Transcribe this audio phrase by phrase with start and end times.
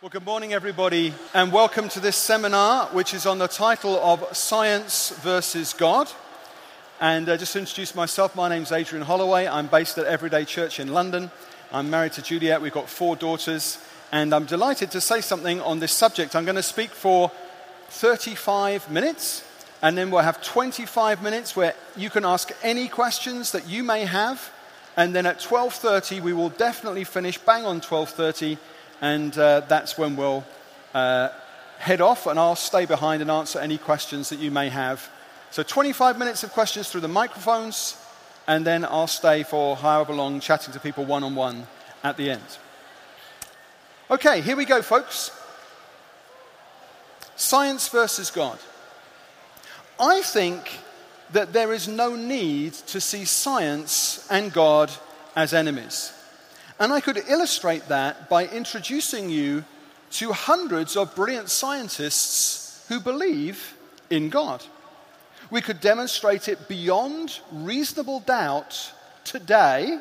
[0.00, 4.24] Well, good morning, everybody, and welcome to this seminar, which is on the title of
[4.36, 6.08] Science versus God.
[7.00, 9.48] And uh, just to introduce myself, my name's Adrian Holloway.
[9.48, 11.32] I'm based at Everyday Church in London.
[11.72, 12.62] I'm married to Juliet.
[12.62, 16.36] We've got four daughters, and I'm delighted to say something on this subject.
[16.36, 17.32] I'm going to speak for
[17.88, 19.42] 35 minutes,
[19.82, 24.04] and then we'll have 25 minutes where you can ask any questions that you may
[24.04, 24.48] have.
[24.96, 28.58] And then at 12:30, we will definitely finish bang on 12:30
[29.00, 30.44] and uh, that's when we'll
[30.94, 31.28] uh,
[31.78, 35.08] head off, and I'll stay behind and answer any questions that you may have.
[35.50, 37.96] So, 25 minutes of questions through the microphones,
[38.46, 41.66] and then I'll stay for however long chatting to people one on one
[42.02, 42.58] at the end.
[44.10, 45.30] Okay, here we go, folks.
[47.36, 48.58] Science versus God.
[50.00, 50.80] I think
[51.32, 54.90] that there is no need to see science and God
[55.36, 56.12] as enemies.
[56.78, 59.64] And I could illustrate that by introducing you
[60.12, 63.74] to hundreds of brilliant scientists who believe
[64.10, 64.64] in God.
[65.50, 68.92] We could demonstrate it beyond reasonable doubt
[69.24, 69.98] today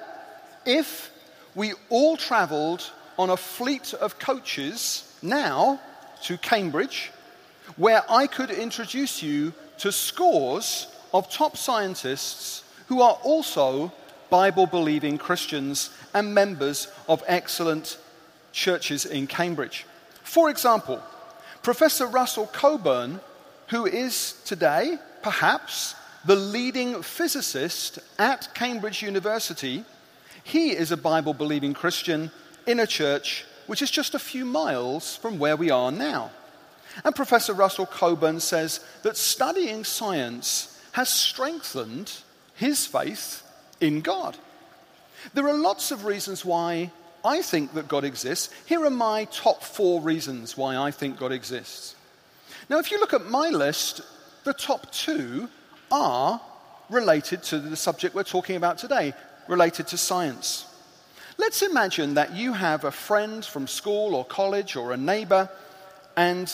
[0.66, 1.12] if
[1.56, 5.80] we all traveled on a fleet of coaches now
[6.24, 7.12] to Cambridge,
[7.76, 13.92] where I could introduce you to scores of top scientists who are also
[14.30, 17.98] Bible believing Christians and members of excellent
[18.52, 19.86] churches in Cambridge.
[20.24, 21.02] For example,
[21.64, 23.20] Professor Russell Cowburn,
[23.68, 29.86] who is today perhaps the leading physicist at Cambridge University,
[30.44, 32.32] he is a Bible believing Christian
[32.66, 36.32] in a church which is just a few miles from where we are now.
[37.04, 42.12] And Professor Russell Cowburn says that studying science has strengthened
[42.56, 43.44] his faith
[43.80, 44.38] in God.
[45.34, 46.92] There are lots of reasons why
[47.26, 48.54] I think that God exists.
[48.66, 51.96] Here are my top four reasons why I think God exists.
[52.70, 54.02] Now, if you look at my list,
[54.44, 55.50] the top two
[55.92, 56.40] are
[56.90, 59.14] related to the subject we're talking about today,
[59.48, 60.66] related to science.
[61.38, 65.50] Let's imagine that you have a friend from school or college or a neighbor,
[66.16, 66.52] and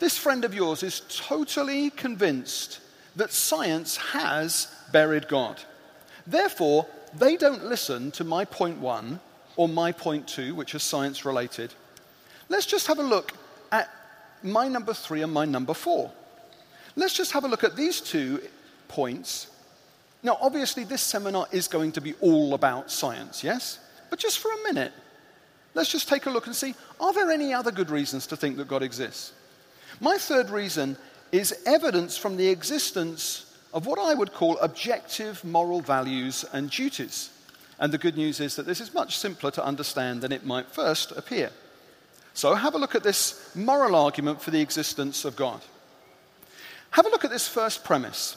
[0.00, 2.80] this friend of yours is totally convinced
[3.16, 5.60] that science has buried God.
[6.28, 9.18] Therefore, they don't listen to my point one
[9.56, 11.72] or my point two, which are science related.
[12.50, 13.32] Let's just have a look
[13.72, 13.88] at
[14.42, 16.12] my number three and my number four.
[16.96, 18.42] Let's just have a look at these two
[18.88, 19.46] points.
[20.22, 23.78] Now, obviously, this seminar is going to be all about science, yes?
[24.10, 24.92] But just for a minute,
[25.74, 28.58] let's just take a look and see are there any other good reasons to think
[28.58, 29.32] that God exists?
[30.00, 30.98] My third reason
[31.32, 37.30] is evidence from the existence of what I would call objective moral values and duties.
[37.78, 40.70] And the good news is that this is much simpler to understand than it might
[40.70, 41.50] first appear.
[42.34, 45.60] So, have a look at this moral argument for the existence of God.
[46.90, 48.36] Have a look at this first premise.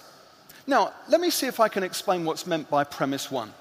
[0.68, 3.54] Now, let me see if I can explain what's meant by premise one.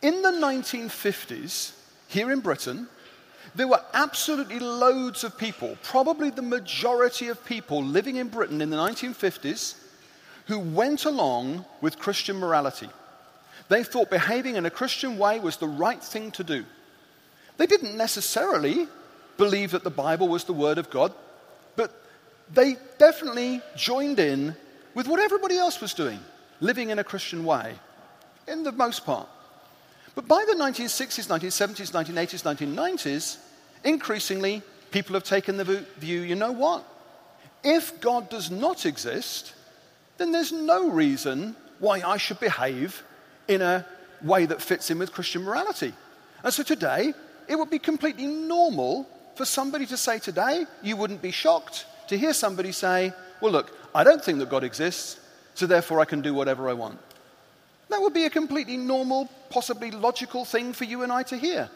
[0.00, 1.72] In the 1950s,
[2.08, 2.88] here in Britain,
[3.54, 8.70] there were absolutely loads of people, probably the majority of people living in Britain in
[8.70, 9.81] the 1950s,
[10.46, 12.88] who went along with Christian morality.
[13.68, 16.64] They thought behaving in a Christian way was the right thing to do.
[17.56, 18.88] They didn't necessarily
[19.36, 21.12] believe that the Bible was the Word of God,
[21.76, 21.92] but
[22.52, 24.56] they definitely joined in
[24.94, 26.20] with what everybody else was doing,
[26.60, 27.74] living in a Christian way,
[28.46, 29.28] in the most part.
[30.14, 33.38] But by the 1960s, 1970s, 1980s, 1990s,
[33.84, 36.84] increasingly people have taken the view you know what?
[37.64, 39.54] If God does not exist,
[40.18, 43.02] then there's no reason why I should behave
[43.48, 43.84] in a
[44.22, 45.92] way that fits in with Christian morality.
[46.44, 47.14] And so today,
[47.48, 52.18] it would be completely normal for somebody to say today, you wouldn't be shocked to
[52.18, 55.18] hear somebody say, Well, look, I don't think that God exists,
[55.54, 56.98] so therefore I can do whatever I want.
[57.88, 61.68] That would be a completely normal, possibly logical thing for you and I to hear.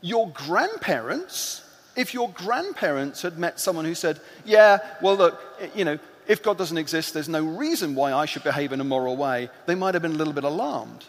[0.00, 1.62] Your grandparents,
[1.96, 5.40] if your grandparents had met someone who said, Yeah, well, look,
[5.74, 5.98] you know,
[6.30, 9.50] if God doesn't exist, there's no reason why I should behave in a moral way,
[9.66, 11.04] they might have been a little bit alarmed.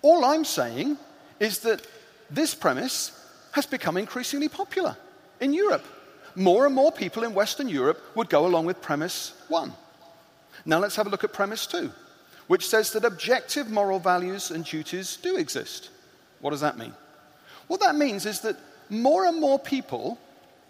[0.00, 0.96] All I'm saying
[1.40, 1.84] is that
[2.30, 3.10] this premise
[3.50, 4.96] has become increasingly popular
[5.40, 5.84] in Europe.
[6.36, 9.72] More and more people in Western Europe would go along with premise one.
[10.64, 11.90] Now let's have a look at premise two,
[12.46, 15.90] which says that objective moral values and duties do exist.
[16.40, 16.94] What does that mean?
[17.66, 18.56] What that means is that
[18.88, 20.16] more and more people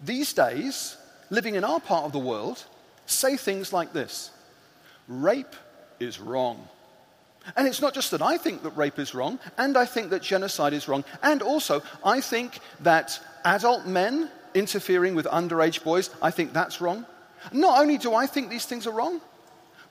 [0.03, 0.97] these days,
[1.29, 2.65] living in our part of the world,
[3.05, 4.31] say things like this
[5.07, 5.55] Rape
[5.99, 6.67] is wrong.
[7.55, 10.23] And it's not just that I think that rape is wrong, and I think that
[10.23, 16.31] genocide is wrong, and also I think that adult men interfering with underage boys, I
[16.31, 17.05] think that's wrong.
[17.51, 19.21] Not only do I think these things are wrong,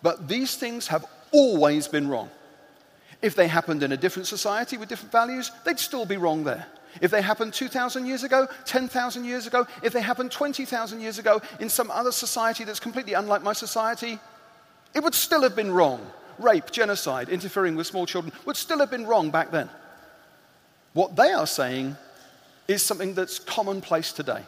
[0.03, 2.29] but these things have always been wrong.
[3.23, 6.67] If they happened in a different society with different values, they'd still be wrong there.
[7.01, 11.41] If they happened 2,000 years ago, 10,000 years ago, if they happened 20,000 years ago
[11.61, 14.19] in some other society that's completely unlike my society,
[14.95, 16.01] it would still have been wrong.
[16.39, 19.69] Rape, genocide, interfering with small children would still have been wrong back then.
[20.93, 21.97] What they are saying
[22.69, 24.43] is something that's commonplace today.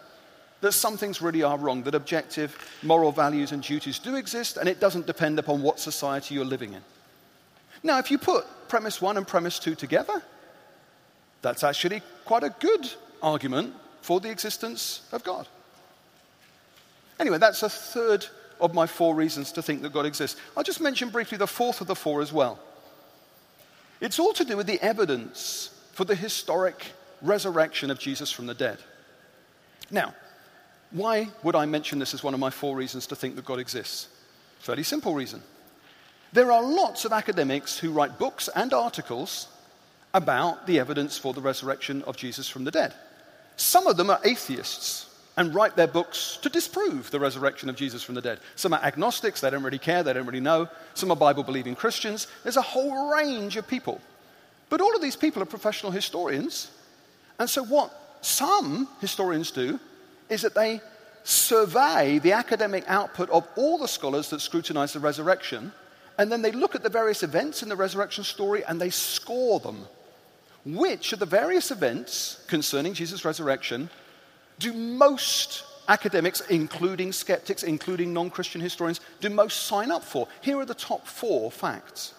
[0.63, 4.69] That some things really are wrong, that objective moral values and duties do exist, and
[4.69, 6.83] it doesn't depend upon what society you're living in.
[7.83, 10.23] Now, if you put premise one and premise two together,
[11.43, 12.91] that's actually quite a good
[13.23, 15.49] argument for the existence of God.
[17.19, 18.27] Anyway, that's a third
[18.61, 20.41] of my four reasons to think that God exists.
[20.56, 22.59] I'll just mention briefly the fourth of the four as well.
[24.00, 26.93] It's all to do with the evidence for the historic
[27.23, 28.79] resurrection of Jesus from the dead.
[29.91, 30.15] Now,
[30.91, 33.59] why would I mention this as one of my four reasons to think that God
[33.59, 34.09] exists?
[34.59, 35.43] Fairly simple reason.
[36.33, 39.49] There are lots of academics who write books and articles
[40.17, 42.95] about the evidence for the resurrection of Jesus from the dead.
[43.57, 48.03] Some of them are atheists and write their books to disprove the resurrection of Jesus
[48.03, 48.41] from the dead.
[48.55, 50.69] Some are agnostics, they don't really care, they don't really know.
[50.95, 52.29] Some are Bible believing Christians.
[52.43, 54.01] There's a whole range of people.
[54.71, 56.71] But all of these people are professional historians.
[57.39, 57.93] And so, what
[58.23, 59.79] some historians do
[60.31, 60.81] is that they
[61.25, 65.73] survey the academic output of all the scholars that scrutinize the resurrection,
[66.19, 69.61] and then they look at the various events in the resurrection story and they score
[69.61, 69.87] them.
[70.67, 73.89] Which of the various events concerning Jesus' resurrection
[74.59, 80.27] do most academics, including skeptics, including non Christian historians, do most sign up for?
[80.41, 82.15] Here are the top four facts.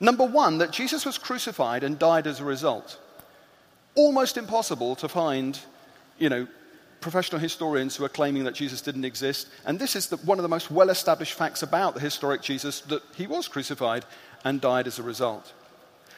[0.00, 2.98] Number one, that Jesus was crucified and died as a result.
[3.94, 5.58] Almost impossible to find,
[6.18, 6.46] you know,
[7.02, 9.48] professional historians who are claiming that Jesus didn't exist.
[9.66, 12.80] And this is the, one of the most well established facts about the historic Jesus
[12.82, 14.06] that he was crucified
[14.44, 15.52] and died as a result.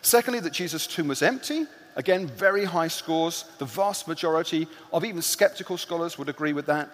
[0.03, 1.67] Secondly, that Jesus' tomb was empty.
[1.95, 3.45] Again, very high scores.
[3.59, 6.91] The vast majority of even skeptical scholars would agree with that.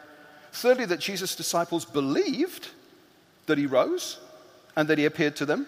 [0.53, 2.69] Thirdly, that Jesus' disciples believed
[3.47, 4.19] that he rose
[4.77, 5.67] and that he appeared to them.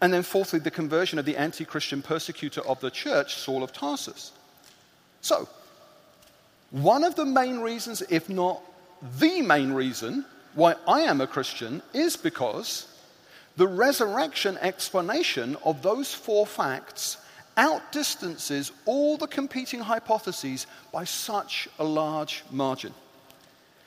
[0.00, 3.72] And then, fourthly, the conversion of the anti Christian persecutor of the church, Saul of
[3.72, 4.32] Tarsus.
[5.20, 5.48] So,
[6.70, 8.62] one of the main reasons, if not
[9.18, 10.24] the main reason,
[10.54, 12.86] why I am a Christian is because
[13.58, 17.16] the resurrection explanation of those four facts
[17.56, 22.94] outdistances all the competing hypotheses by such a large margin.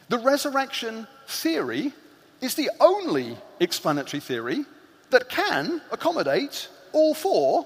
[0.10, 1.94] The resurrection theory
[2.42, 4.66] is the only explanatory theory
[5.10, 7.66] that can accommodate all four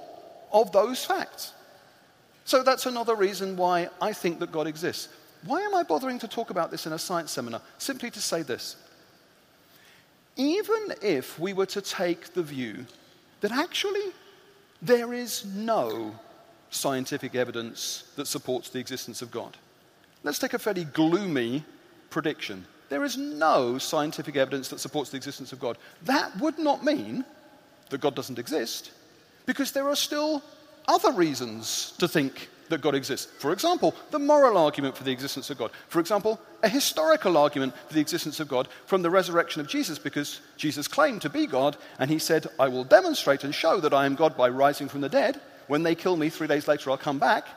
[0.54, 1.54] of those facts.
[2.44, 5.10] So that's another reason why I think that God exists.
[5.44, 7.62] Why am I bothering to talk about this in a science seminar?
[7.80, 8.76] Simply to say this
[10.36, 12.86] even if we were to take the view
[13.42, 14.12] that actually
[14.82, 16.14] there is no
[16.70, 19.58] scientific evidence that supports the existence of God,
[20.24, 21.64] let's take a fairly gloomy
[22.10, 22.66] prediction.
[22.90, 25.78] There is no scientific evidence that supports the existence of God.
[26.04, 27.26] That would not mean
[27.90, 28.92] that God doesn't exist,
[29.46, 30.44] because there are still
[30.88, 33.32] other reasons to think that God exists.
[33.40, 35.72] For example, the moral argument for the existence of God.
[35.88, 40.00] For example, a historical argument for the existence of God from the resurrection of Jesus,
[40.00, 43.94] because Jesus claimed to be God, and he said, I will demonstrate and show that
[43.94, 45.40] I am God by rising from the dead.
[45.68, 47.48] When they kill me three days later, I'll come back.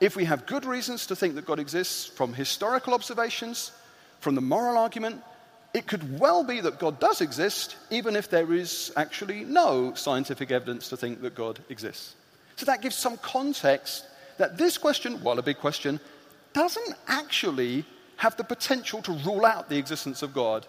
[0.00, 3.72] If we have good reasons to think that God exists from historical observations,
[4.20, 5.22] from the moral argument,
[5.74, 10.50] it could well be that God does exist, even if there is actually no scientific
[10.50, 12.14] evidence to think that God exists.
[12.56, 14.04] So that gives some context
[14.38, 16.00] that this question, while a big question,
[16.52, 17.84] doesn't actually
[18.16, 20.66] have the potential to rule out the existence of God.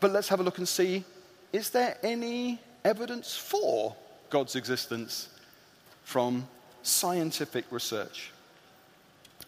[0.00, 1.04] But let's have a look and see
[1.52, 3.94] is there any evidence for
[4.28, 5.28] God's existence
[6.02, 6.48] from
[6.82, 8.32] scientific research?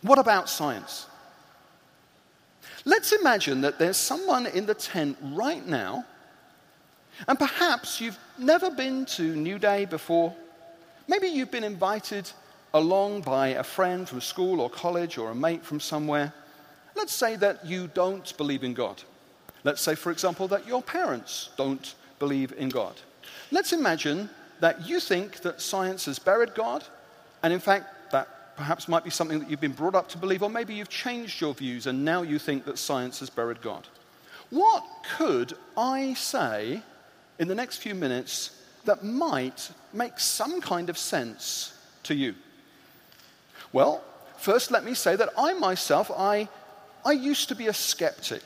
[0.03, 1.07] What about science?
[2.85, 6.05] Let's imagine that there's someone in the tent right now,
[7.27, 10.33] and perhaps you've never been to New Day before.
[11.09, 12.31] Maybe you've been invited
[12.76, 16.30] along by a friend from school or college or a mate from somewhere.
[16.95, 19.02] Let's say that you don't believe in God.
[19.64, 22.95] Let's say, for example, that your parents don't believe in God.
[23.50, 24.28] Let's imagine
[24.61, 26.85] that you think that science has buried God,
[27.42, 30.42] and in fact, that perhaps might be something that you've been brought up to believe,
[30.42, 33.88] or maybe you've changed your views and now you think that science has buried God.
[34.50, 34.85] What
[35.16, 36.83] could I say
[37.38, 42.35] in the next few minutes that might make some kind of sense to you?
[43.73, 44.02] Well,
[44.38, 46.49] first let me say that I myself, I
[47.06, 48.42] I used to be a skeptic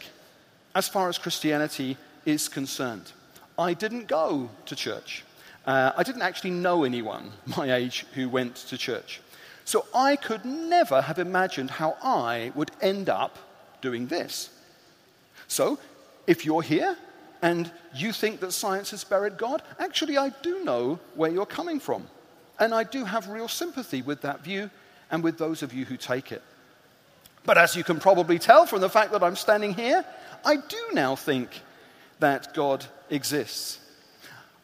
[0.75, 1.97] as far as Christianity
[2.27, 3.11] is concerned.
[3.59, 5.25] I didn't go to church.
[5.67, 9.23] Uh, I didn't actually know anyone my age who went to church.
[9.65, 13.39] So I could never have imagined how I would end up
[13.81, 14.51] doing this.
[15.49, 15.79] So
[16.27, 16.97] if you're here
[17.41, 21.81] and you think that science has buried God, actually, I do know where you're coming
[21.81, 22.09] from.
[22.59, 24.71] And I do have real sympathy with that view
[25.11, 26.43] and with those of you who take it.
[27.45, 30.05] But as you can probably tell from the fact that I'm standing here,
[30.45, 31.49] I do now think
[32.19, 33.79] that God exists.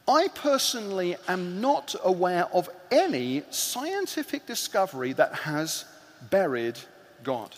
[0.08, 5.84] I personally am not aware of any scientific discovery that has
[6.30, 6.78] buried
[7.24, 7.54] God.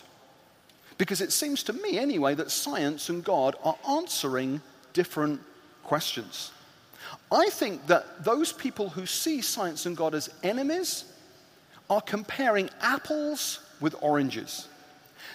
[0.97, 4.61] Because it seems to me, anyway, that science and God are answering
[4.93, 5.41] different
[5.83, 6.51] questions.
[7.31, 11.05] I think that those people who see science and God as enemies
[11.89, 14.67] are comparing apples with oranges.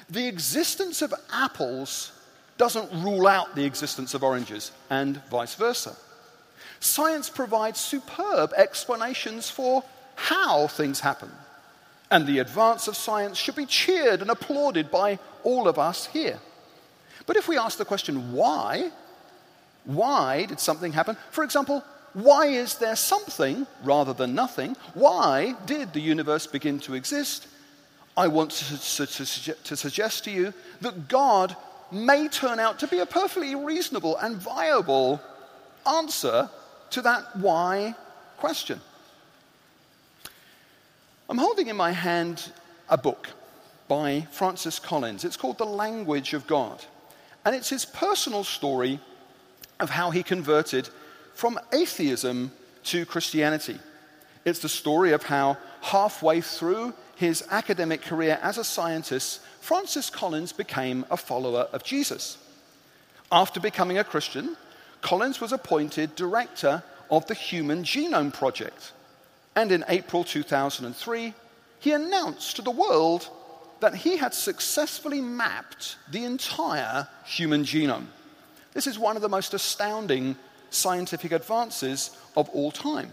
[0.08, 2.12] The existence of apples
[2.58, 5.96] doesn't rule out the existence of oranges, and vice versa.
[6.80, 9.82] Science provides superb explanations for
[10.14, 11.30] how things happen.
[12.10, 16.38] And the advance of science should be cheered and applauded by all of us here.
[17.26, 18.90] But if we ask the question, why?
[19.84, 21.16] Why did something happen?
[21.30, 21.82] For example,
[22.14, 24.76] why is there something rather than nothing?
[24.94, 27.48] Why did the universe begin to exist?
[28.16, 31.56] I want to, to, to, suggest to you that God
[31.90, 35.20] may turn out to be a perfectly reasonable and viable
[35.86, 36.48] answer
[36.90, 37.96] to that why
[38.38, 38.80] question.
[41.28, 42.52] I'm holding in my hand
[42.88, 43.28] a book
[43.88, 45.24] by Francis Collins.
[45.24, 46.84] It's called The Language of God.
[47.44, 49.00] And it's his personal story
[49.80, 50.88] of how he converted
[51.34, 52.52] from atheism
[52.84, 53.78] to Christianity.
[54.44, 60.52] It's the story of how, halfway through his academic career as a scientist, Francis Collins
[60.52, 62.38] became a follower of Jesus.
[63.32, 64.56] After becoming a Christian,
[65.00, 68.92] Collins was appointed director of the Human Genome Project.
[69.56, 71.34] And in April 2003,
[71.78, 73.28] he announced to the world
[73.80, 78.06] that he had successfully mapped the entire human genome.
[78.72, 80.36] This is one of the most astounding
[80.74, 83.10] scientific advances of all time.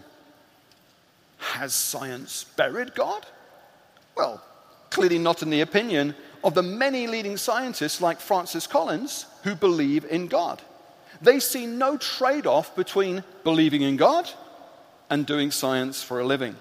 [1.38, 3.26] Has science buried God?
[4.16, 4.42] Well,
[4.90, 6.14] clearly not in the opinion
[6.44, 10.60] of the many leading scientists like Francis Collins who believe in God.
[11.20, 14.28] They see no trade off between believing in God
[15.08, 16.56] and doing science for a living.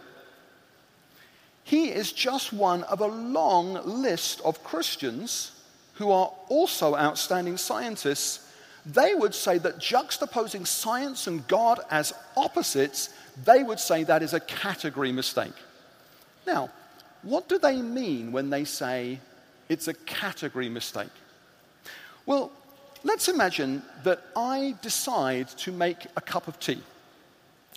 [1.63, 5.51] He is just one of a long list of Christians
[5.93, 8.48] who are also outstanding scientists.
[8.86, 13.10] They would say that juxtaposing science and God as opposites,
[13.46, 15.54] they would say that is a category mistake.
[16.48, 16.70] Now,
[17.22, 19.20] what do they mean when they say
[19.70, 21.12] it's a category mistake?
[22.26, 22.52] Well,
[23.04, 26.82] let's imagine that I decide to make a cup of tea.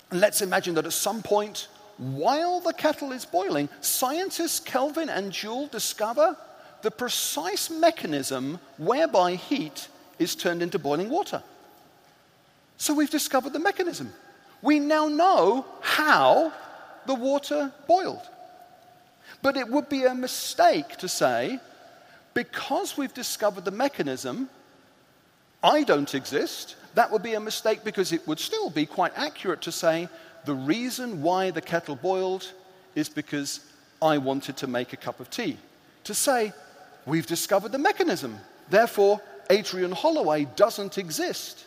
[0.09, 5.31] And let's imagine that at some point, while the kettle is boiling, scientists Kelvin and
[5.31, 6.35] Joule discover
[6.81, 9.87] the precise mechanism whereby heat
[10.19, 11.41] is turned into boiling water.
[12.77, 14.11] So we've discovered the mechanism.
[14.61, 16.51] We now know how
[17.05, 18.27] the water boiled.
[19.41, 21.59] But it would be a mistake to say,
[22.33, 24.49] because we've discovered the mechanism,
[25.63, 26.75] I don't exist.
[26.95, 30.09] That would be a mistake because it would still be quite accurate to say
[30.45, 32.51] the reason why the kettle boiled
[32.93, 33.61] is because
[34.01, 35.57] I wanted to make a cup of tea.
[36.03, 36.53] To say,
[37.05, 38.37] we've discovered the mechanism,
[38.69, 41.65] therefore, Adrian Holloway doesn't exist.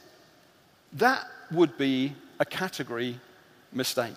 [0.95, 3.19] That would be a category
[3.73, 4.17] mistake.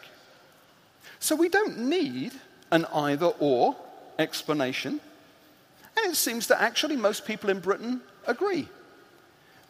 [1.19, 2.33] So we don't need
[2.71, 3.75] an either or
[4.17, 4.99] explanation.
[5.97, 8.67] And it seems that actually most people in Britain agree.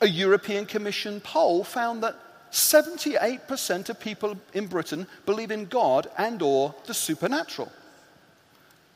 [0.01, 2.15] A European Commission poll found that
[2.51, 7.71] 78% of people in Britain believe in God and or the supernatural.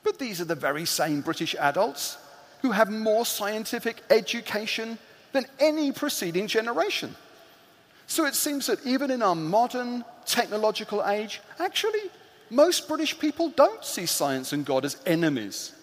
[0.03, 2.17] But these are the very same British adults
[2.65, 4.97] who have more scientific education
[5.33, 7.15] than any preceding generation.
[8.07, 12.09] So it seems that even in our modern technological age, actually,
[12.49, 15.73] most British people don't see science and God as enemies.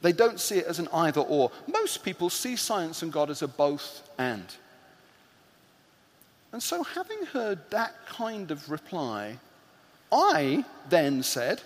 [0.00, 1.52] They don't see it as an either or.
[1.66, 4.46] Most people see science and God as a both and.
[6.50, 9.36] And so, having heard that kind of reply,
[10.10, 11.60] I then said,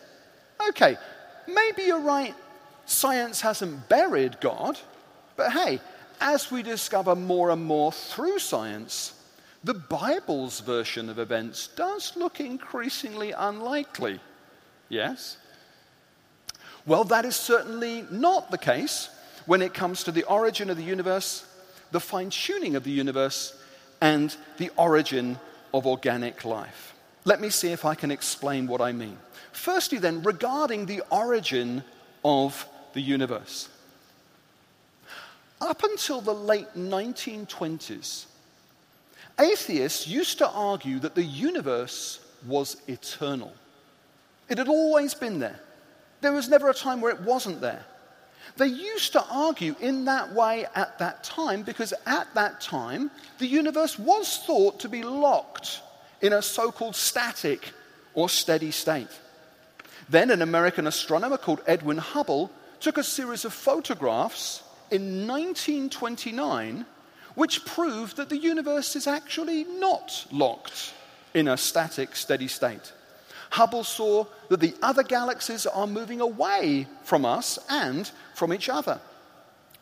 [0.71, 0.97] okay,
[1.47, 2.35] maybe you're right,
[2.87, 4.79] science hasn't buried God,
[5.37, 5.81] but hey,
[6.21, 9.15] as we discover more and more through science,
[9.63, 14.21] the Bible's version of events does look increasingly unlikely.
[14.89, 15.39] Yes?
[16.87, 19.09] Well, that is certainly not the case
[19.47, 21.47] when it comes to the origin of the universe,
[21.91, 23.59] the fine tuning of the universe,
[24.01, 25.39] and the origin
[25.73, 26.95] of organic life.
[27.25, 29.19] Let me see if I can explain what I mean.
[29.53, 31.85] Firstly, then, regarding the origin
[32.23, 33.69] of the universe.
[35.61, 38.27] Up until the late 1920s,
[39.39, 43.53] atheists used to argue that the universe was eternal.
[44.49, 45.61] It had always been there.
[46.21, 47.85] There was never a time where it wasn't there.
[48.57, 53.47] They used to argue in that way at that time because at that time the
[53.47, 55.81] universe was thought to be locked
[56.21, 57.73] in a so called static
[58.13, 59.09] or steady state.
[60.09, 62.51] Then an American astronomer called Edwin Hubble
[62.85, 66.85] took a series of photographs in 1929
[67.35, 70.93] which proved that the universe is actually not locked
[71.33, 72.93] in a static, steady state.
[73.49, 79.01] Hubble saw that the other galaxies are moving away from us and from each other.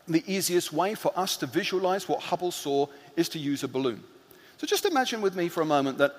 [0.07, 4.01] The easiest way for us to visualize what Hubble saw is to use a balloon.
[4.59, 6.15] So just imagine with me for a moment that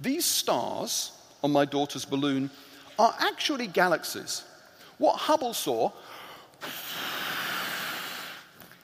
[0.00, 1.12] these stars
[1.42, 2.50] on my daughter's balloon
[2.98, 4.44] are actually galaxies.
[4.98, 5.92] What Hubble saw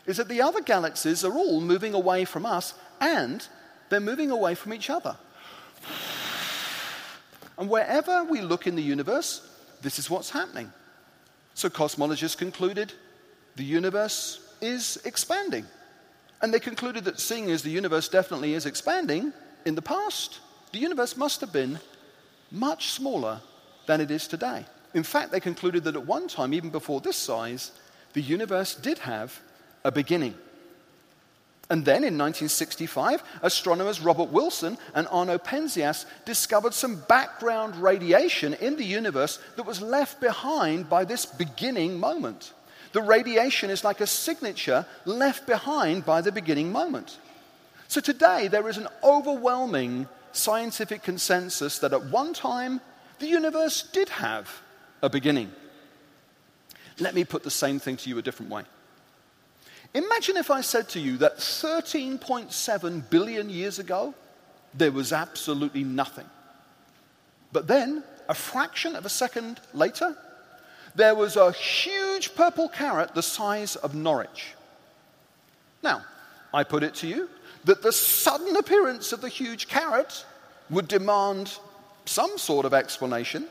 [0.06, 3.46] is that the other galaxies are all moving away from us and
[3.88, 5.16] they're moving away from each other.
[7.58, 9.48] And wherever we look in the universe,
[9.82, 10.72] this is what's happening.
[11.54, 12.92] So cosmologists concluded
[13.56, 15.66] the universe is expanding.
[16.40, 19.32] And they concluded that seeing as the universe definitely is expanding,
[19.64, 20.40] in the past,
[20.72, 21.78] the universe must have been
[22.50, 23.40] much smaller
[23.86, 24.64] than it is today.
[24.94, 27.72] In fact, they concluded that at one time, even before this size,
[28.12, 29.40] the universe did have
[29.84, 30.34] a beginning.
[31.70, 38.76] And then in 1965, astronomers Robert Wilson and Arno Penzias discovered some background radiation in
[38.76, 42.52] the universe that was left behind by this beginning moment.
[42.92, 47.18] The radiation is like a signature left behind by the beginning moment.
[47.88, 52.82] So today, there is an overwhelming scientific consensus that at one time,
[53.22, 54.50] the universe did have
[55.00, 55.52] a beginning.
[56.98, 58.64] Let me put the same thing to you a different way.
[59.94, 64.12] Imagine if I said to you that 13.7 billion years ago,
[64.74, 66.26] there was absolutely nothing.
[67.52, 70.16] But then, a fraction of a second later,
[70.96, 74.54] there was a huge purple carrot the size of Norwich.
[75.80, 76.02] Now,
[76.52, 77.28] I put it to you
[77.66, 80.26] that the sudden appearance of the huge carrot
[80.70, 81.56] would demand
[82.04, 83.46] some sort of explanation.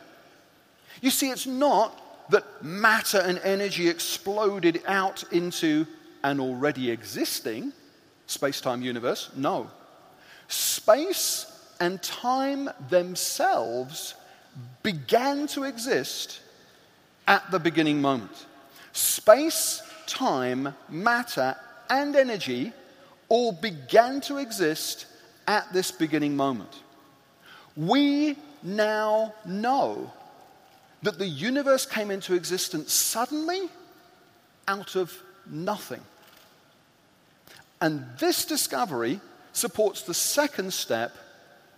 [1.01, 5.85] You see, it's not that matter and energy exploded out into
[6.23, 7.73] an already existing
[8.27, 9.29] space time universe?
[9.35, 9.69] No.
[10.47, 11.45] Space
[11.79, 14.15] and time themselves
[14.83, 16.41] began to exist
[17.27, 18.45] at the beginning moment.
[18.93, 21.55] Space, time, matter,
[21.89, 22.73] and energy
[23.29, 25.05] all began to exist
[25.47, 26.79] at this beginning moment.
[27.75, 30.11] We now know
[31.03, 33.69] that the universe came into existence suddenly
[34.67, 35.17] out of
[35.49, 36.01] nothing.
[37.81, 39.19] And this discovery
[39.53, 41.11] supports the second step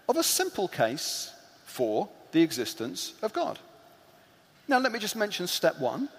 [0.09, 1.31] of a simple case
[1.65, 3.57] for the existence of God.
[4.67, 6.09] Now, let me just mention step one,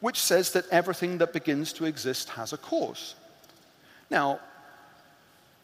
[0.00, 3.14] which says that everything that begins to exist has a cause.
[4.10, 4.40] Now,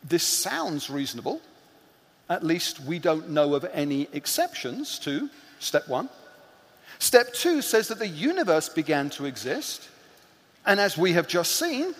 [0.02, 1.40] this sounds reasonable.
[2.28, 6.08] At least we don't know of any exceptions to step one.
[6.98, 9.88] Step two says that the universe began to exist.
[10.64, 11.94] And as we have just seen,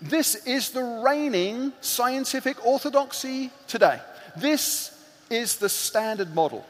[0.00, 4.00] this is the reigning scientific orthodoxy today.
[4.36, 4.92] This
[5.30, 6.64] is the standard model.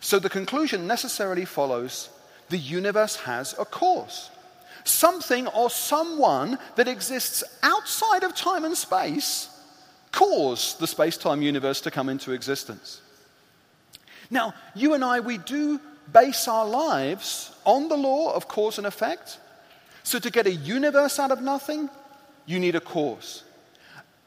[0.00, 2.08] So the conclusion necessarily follows
[2.48, 4.30] the universe has a cause.
[4.84, 9.48] Something or someone that exists outside of time and space
[10.12, 13.00] caused the space time universe to come into existence.
[14.30, 15.80] Now, you and I, we do
[16.12, 19.38] base our lives on the law of cause and effect.
[20.02, 21.90] So, to get a universe out of nothing,
[22.46, 23.44] you need a cause.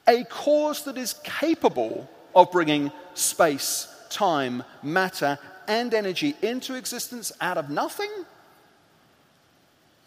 [0.07, 7.57] A cause that is capable of bringing space, time, matter, and energy into existence out
[7.57, 8.11] of nothing?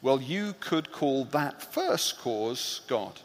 [0.02, 3.20] Well, you could call that first cause God.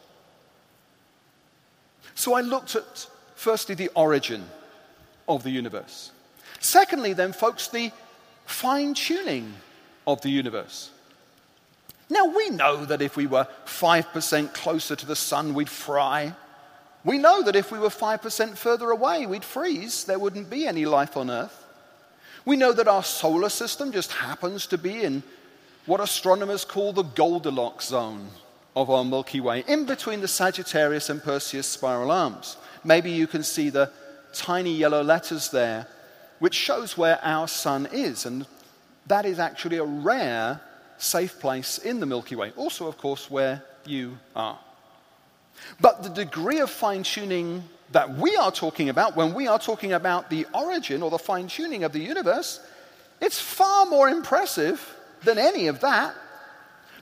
[2.14, 4.44] So I looked at, firstly, the origin
[5.28, 6.10] of the universe.
[6.60, 7.90] Secondly, then, folks, the
[8.46, 9.52] fine tuning
[10.06, 10.90] of the universe.
[12.10, 16.34] Now, we know that if we were 5% closer to the sun, we'd fry.
[17.04, 20.04] We know that if we were 5% further away, we'd freeze.
[20.04, 21.64] There wouldn't be any life on Earth.
[22.44, 25.22] We know that our solar system just happens to be in
[25.86, 28.28] what astronomers call the Goldilocks zone
[28.74, 32.56] of our Milky Way, in between the Sagittarius and Perseus spiral arms.
[32.84, 33.90] Maybe you can see the
[34.32, 35.86] tiny yellow letters there,
[36.38, 38.24] which shows where our sun is.
[38.26, 38.46] And
[39.06, 40.60] that is actually a rare,
[40.98, 42.52] safe place in the Milky Way.
[42.56, 44.58] Also, of course, where you are.
[45.80, 49.92] But the degree of fine tuning that we are talking about when we are talking
[49.92, 52.58] about the origin or the fine tuning of the universe,
[53.20, 56.14] it's far more impressive than any of that.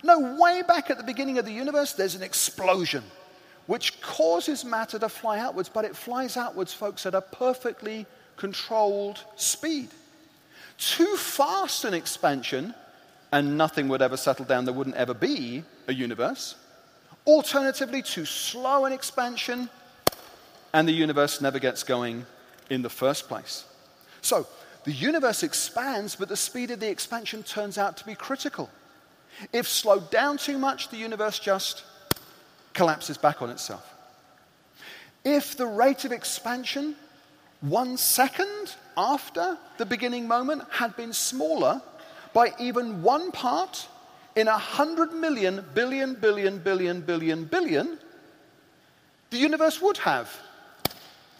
[0.02, 3.04] No, way back at the beginning of the universe, there's an explosion
[3.66, 9.24] which causes matter to fly outwards, but it flies outwards, folks, at a perfectly controlled
[9.36, 9.88] speed.
[10.76, 12.74] Too fast an expansion,
[13.30, 16.56] and nothing would ever settle down, there wouldn't ever be a universe.
[17.26, 19.68] Alternatively, too slow an expansion,
[20.72, 22.24] and the universe never gets going
[22.70, 23.64] in the first place.
[24.22, 24.46] So,
[24.84, 28.70] the universe expands, but the speed of the expansion turns out to be critical.
[29.52, 31.84] If slowed down too much, the universe just
[32.74, 33.94] collapses back on itself.
[35.24, 36.96] If the rate of expansion
[37.60, 41.82] one second after the beginning moment had been smaller
[42.32, 43.86] by even one part
[44.34, 47.98] in a hundred million, billion, billion, billion, billion, billion,
[49.30, 50.34] the universe would have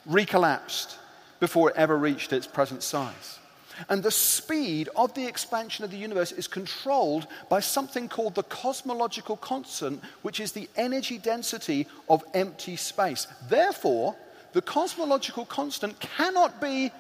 [0.09, 0.97] recollapsed
[1.39, 3.40] before it ever reached its present size.
[3.89, 8.43] And the speed of the expansion of the universe is controlled by something called the
[8.43, 13.27] cosmological constant, which is the energy density of empty space.
[13.49, 14.17] Therefore,
[14.53, 16.91] the cosmological constant cannot be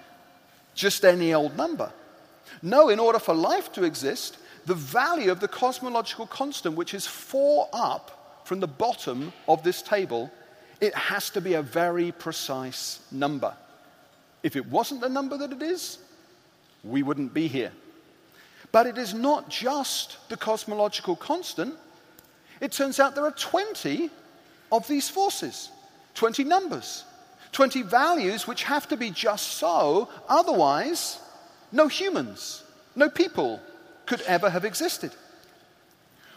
[0.75, 1.93] just any old number.
[2.62, 7.07] No, in order for life to exist, the value of the cosmological constant, which is
[7.07, 10.31] four up from the bottom of this table,
[10.81, 13.55] it has to be a very precise number.
[14.43, 15.99] If it wasn't the number that it is,
[16.85, 17.73] we wouldn't be here.
[18.73, 21.75] But it is not just the cosmological constant.
[22.61, 24.11] It turns out there are 20
[24.71, 25.71] of these forces,
[26.14, 27.05] 20 numbers,
[27.53, 31.19] 20 values which have to be just so, otherwise,
[31.73, 32.62] no humans,
[32.95, 33.61] no people
[34.07, 35.12] could ever have existed.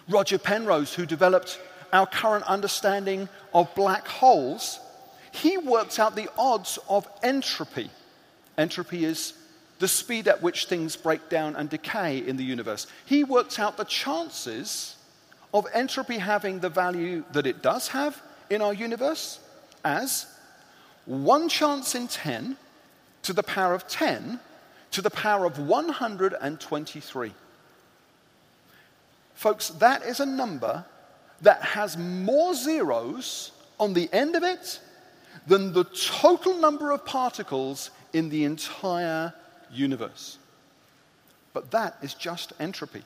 [0.09, 1.59] Roger Penrose, who developed
[1.91, 4.79] our current understanding of black holes,
[5.31, 7.89] he worked out the odds of entropy.
[8.57, 9.33] Entropy is
[9.79, 12.87] the speed at which things break down and decay in the universe.
[13.05, 14.95] He worked out the chances
[15.53, 19.39] of entropy having the value that it does have in our universe
[19.83, 20.25] as
[21.05, 22.57] one chance in 10
[23.23, 24.39] to the power of 10
[24.91, 27.33] to the power of 123.
[29.33, 30.85] Folks, that is a number
[31.41, 34.79] that has more zeros on the end of it
[35.47, 39.33] than the total number of particles in the entire
[39.73, 40.37] universe.
[41.53, 43.03] But that is just entropy,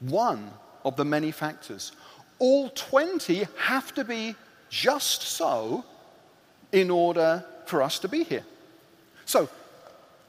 [0.00, 0.50] one
[0.84, 1.92] of the many factors.
[2.38, 4.34] All 20 have to be
[4.68, 5.84] just so
[6.72, 8.44] in order for us to be here.
[9.24, 9.48] So,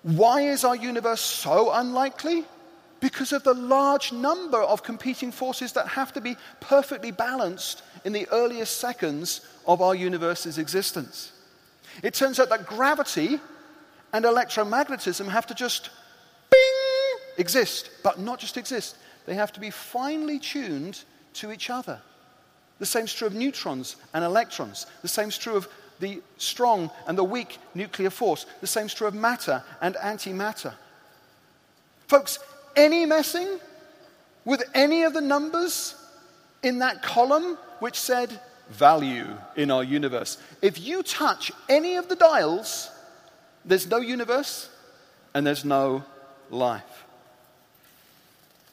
[0.04, 2.46] why is our universe so unlikely?
[3.00, 8.14] Because of the large number of competing forces that have to be perfectly balanced in
[8.14, 11.32] the earliest seconds of our universe's existence.
[12.04, 13.40] It turns out that gravity
[14.16, 15.90] and electromagnetism have to just
[16.50, 18.96] bing exist, but not just exist.
[19.26, 22.00] They have to be finely tuned to each other.
[22.80, 24.86] The same is true of neutrons and electrons.
[25.02, 25.68] The same is true of
[26.00, 28.46] the strong and the weak nuclear force.
[28.62, 30.74] The same is true of matter and antimatter.
[32.08, 32.40] Folks,
[32.78, 33.60] any messing
[34.46, 35.94] with any of the numbers
[36.64, 42.16] in that column which said value in our universe, if you touch any of the
[42.16, 42.92] dials,
[43.66, 44.70] there's no universe
[45.34, 46.04] and there's no
[46.50, 47.04] life.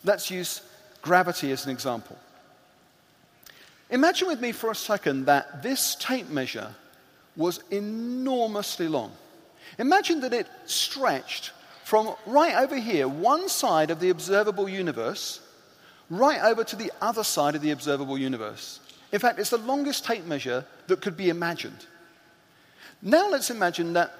[0.04, 0.62] Let's use
[1.00, 2.18] gravity as an example.
[3.90, 6.74] Imagine with me for a second that this tape measure
[7.36, 9.12] was enormously long.
[9.78, 11.52] Imagine that it stretched
[11.84, 15.40] from right over here, one side of the observable universe,
[16.10, 18.80] right over to the other side of the observable universe.
[19.12, 21.86] In fact, it's the longest tape measure that could be imagined.
[23.02, 24.14] Now let's imagine that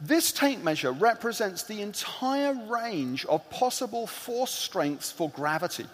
[0.00, 5.86] this tape measure represents the entire range of possible force strengths for gravity.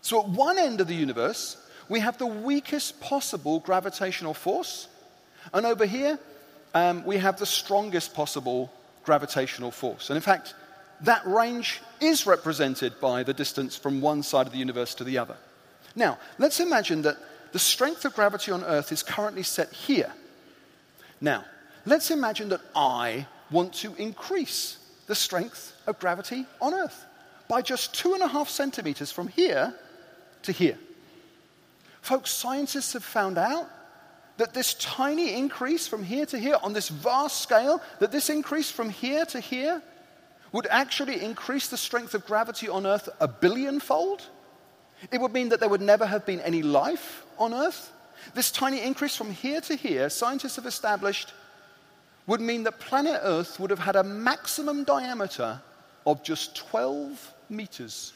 [0.00, 1.56] So, at one end of the universe,
[1.88, 4.88] we have the weakest possible gravitational force,
[5.52, 6.18] and over here,
[6.74, 8.72] um, we have the strongest possible
[9.04, 10.10] gravitational force.
[10.10, 10.54] And in fact,
[11.02, 15.18] that range is represented by the distance from one side of the universe to the
[15.18, 15.36] other.
[15.94, 17.16] Now, let's imagine that
[17.52, 20.12] the strength of gravity on Earth is currently set here.
[21.20, 21.44] Now,
[21.86, 27.06] Let's imagine that I want to increase the strength of gravity on Earth
[27.48, 29.72] by just two and a half centimeters from here
[30.42, 30.76] to here.
[32.00, 33.68] Folks, scientists have found out
[34.36, 38.70] that this tiny increase from here to here on this vast scale, that this increase
[38.70, 39.80] from here to here
[40.52, 44.22] would actually increase the strength of gravity on Earth a billionfold.
[45.12, 47.92] It would mean that there would never have been any life on Earth.
[48.34, 51.32] This tiny increase from here to here, scientists have established,
[52.26, 55.60] would mean that planet Earth would have had a maximum diameter
[56.04, 58.12] of just 12 meters.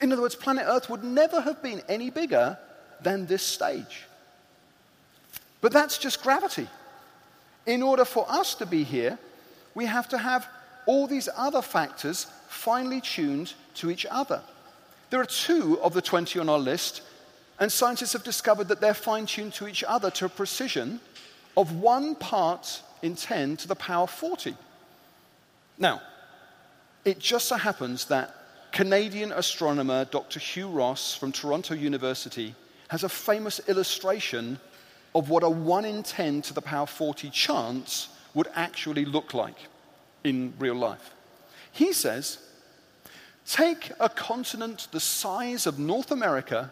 [0.00, 2.58] In other words, planet Earth would never have been any bigger
[3.02, 4.04] than this stage.
[5.60, 6.68] But that's just gravity.
[7.66, 9.18] In order for us to be here,
[9.74, 10.48] we have to have
[10.86, 14.40] all these other factors finely tuned to each other.
[15.10, 17.02] There are two of the 20 on our list,
[17.60, 21.00] and scientists have discovered that they're fine tuned to each other to a precision
[21.58, 24.56] of one part in 10 to the power 40.
[25.76, 26.00] Now,
[27.04, 28.32] it just so happens that
[28.70, 30.38] Canadian astronomer Dr.
[30.38, 32.54] Hugh Ross from Toronto University
[32.88, 34.60] has a famous illustration
[35.16, 39.58] of what a 1 in 10 to the power 40 chance would actually look like
[40.22, 41.10] in real life.
[41.72, 42.38] He says,
[43.44, 46.70] take a continent the size of North America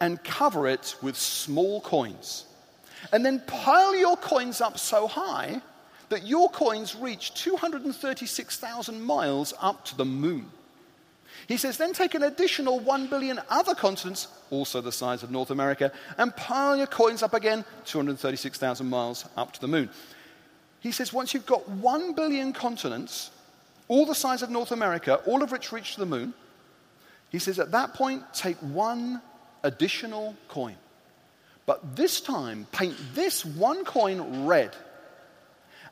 [0.00, 2.44] and cover it with small coins.
[3.12, 5.60] And then pile your coins up so high
[6.08, 10.50] that your coins reach 236,000 miles up to the moon.
[11.46, 15.50] He says, then take an additional 1 billion other continents, also the size of North
[15.50, 19.88] America, and pile your coins up again, 236,000 miles up to the moon.
[20.80, 23.30] He says, once you've got 1 billion continents,
[23.88, 26.34] all the size of North America, all of which reach the moon,
[27.30, 29.20] he says, at that point, take one
[29.62, 30.76] additional coin.
[31.68, 34.74] But this time, paint this one coin red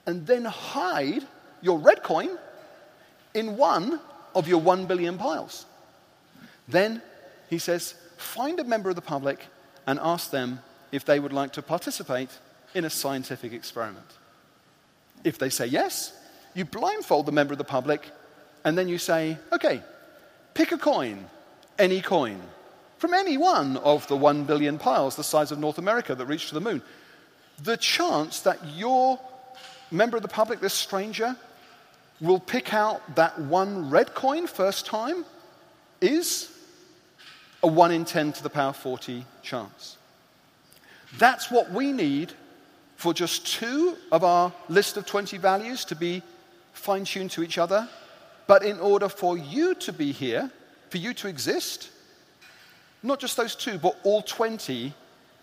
[0.07, 1.23] and then hide
[1.61, 2.31] your red coin
[3.35, 4.01] in one
[4.35, 5.67] of your one billion piles.
[6.67, 7.03] Then,
[7.51, 9.45] he says, find a member of the public
[9.87, 10.61] and ask them
[10.93, 12.31] if they would like to participate
[12.75, 14.11] in a scientific experiment.
[15.25, 16.15] If they say yes,
[16.55, 18.11] you blindfold the member of the public
[18.65, 19.83] and then you say, okay,
[20.55, 21.29] pick a coin,
[21.79, 22.41] any coin,
[23.07, 26.49] from any one of the one billion piles the size of North America that reach
[26.49, 26.83] to the moon.
[27.63, 29.21] The chance that your
[29.93, 31.37] member of the public, this stranger,
[32.21, 35.25] will pick out that one red coin first time
[36.01, 36.51] is
[37.63, 39.99] a 1 in 10 to the power 40 chance.
[41.17, 42.33] That's what we need
[42.97, 46.25] for just two of our list of 20 values to be
[46.73, 47.89] fine tuned to each other.
[48.49, 50.51] But in order for you to be here,
[50.91, 51.91] for you to exist,
[53.07, 54.93] not just those two, but all 20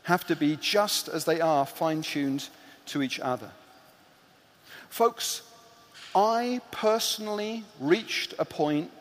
[0.04, 2.50] have to be just as they are, fine tuned
[2.88, 3.50] to each other.
[4.90, 5.42] Folks,
[6.14, 8.92] I personally reached a point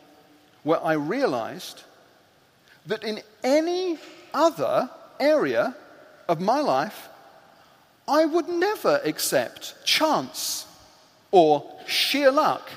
[0.63, 1.83] where I realized
[2.85, 3.99] that in any
[4.33, 5.75] other area
[6.27, 7.09] of my life,
[8.07, 10.65] I would never accept chance
[11.31, 12.69] or sheer luck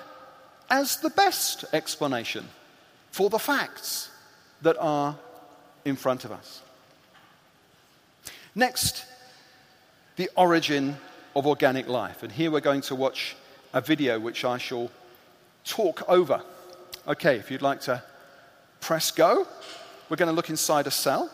[0.69, 2.49] as the best explanation
[3.11, 4.11] for the facts
[4.63, 5.17] that are
[5.87, 6.63] in front of us.
[8.55, 9.07] Next,
[10.17, 10.97] the origin
[11.37, 12.23] of organic life.
[12.23, 13.37] And here we're going to watch
[13.73, 14.91] a video which I shall
[15.65, 16.43] talk over.
[17.07, 18.03] Okay, if you'd like to
[18.81, 19.47] press go,
[20.09, 21.31] we're going to look inside a cell.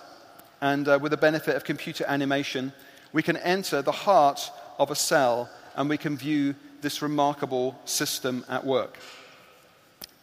[0.60, 2.72] And uh, with the benefit of computer animation,
[3.12, 8.44] we can enter the heart of a cell and we can view this remarkable system
[8.50, 8.98] at work.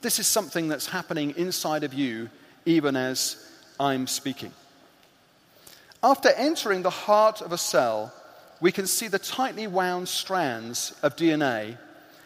[0.01, 2.29] This is something that's happening inside of you
[2.65, 3.48] even as
[3.79, 4.51] I'm speaking.
[6.03, 8.13] After entering the heart of a cell,
[8.61, 11.77] we can see the tightly wound strands of DNA,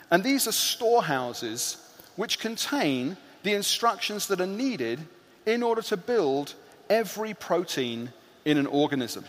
[0.09, 1.77] and these are storehouses
[2.15, 4.99] which contain the instructions that are needed
[5.45, 6.53] in order to build
[6.89, 8.11] every protein
[8.45, 9.25] in an organism.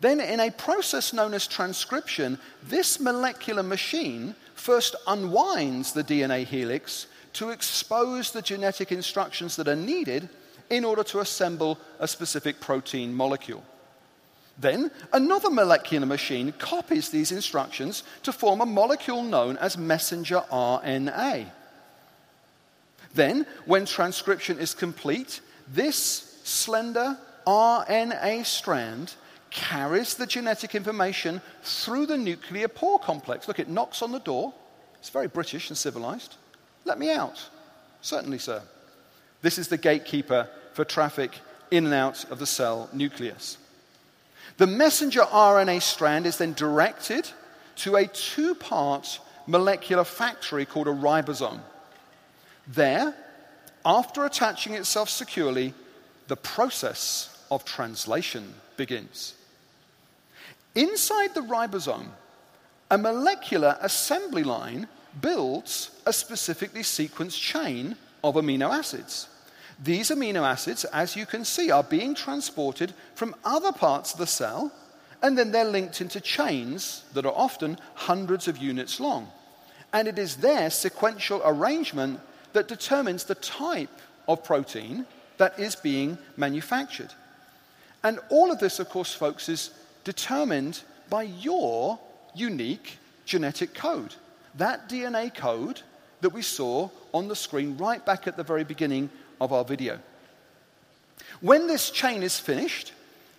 [0.00, 7.06] Then, in a process known as transcription, this molecular machine first unwinds the DNA helix
[7.34, 10.28] to expose the genetic instructions that are needed
[10.70, 13.64] in order to assemble a specific protein molecule.
[14.58, 21.46] Then, another molecular machine copies these instructions to form a molecule known as messenger RNA.
[23.14, 29.14] Then, when transcription is complete, this slender RNA strand
[29.50, 33.48] carries the genetic information through the nuclear pore complex.
[33.48, 34.52] Look, it knocks on the door.
[34.98, 36.36] It's very British and civilized.
[36.84, 37.48] Let me out.
[38.00, 38.62] Certainly, sir.
[39.42, 41.38] This is the gatekeeper for traffic
[41.70, 43.58] in and out of the cell nucleus.
[44.56, 47.28] The messenger RNA strand is then directed
[47.76, 51.60] to a two part molecular factory called a ribosome.
[52.68, 53.14] There,
[53.84, 55.74] after attaching itself securely,
[56.28, 59.34] the process of translation begins.
[60.74, 62.08] Inside the ribosome,
[62.90, 64.86] a molecular assembly line
[65.20, 69.28] builds a specifically sequenced chain of amino acids.
[69.82, 74.26] These amino acids, as you can see, are being transported from other parts of the
[74.26, 74.72] cell,
[75.22, 79.28] and then they're linked into chains that are often hundreds of units long.
[79.92, 82.20] And it is their sequential arrangement
[82.52, 83.90] that determines the type
[84.26, 85.06] of protein
[85.38, 87.12] that is being manufactured.
[88.02, 89.70] And all of this, of course, folks, is
[90.04, 91.98] determined by your
[92.34, 94.14] unique genetic code.
[94.56, 95.82] That DNA code
[96.20, 99.10] that we saw on the screen right back at the very beginning
[99.42, 99.98] of our video.
[101.40, 102.92] When this chain is finished,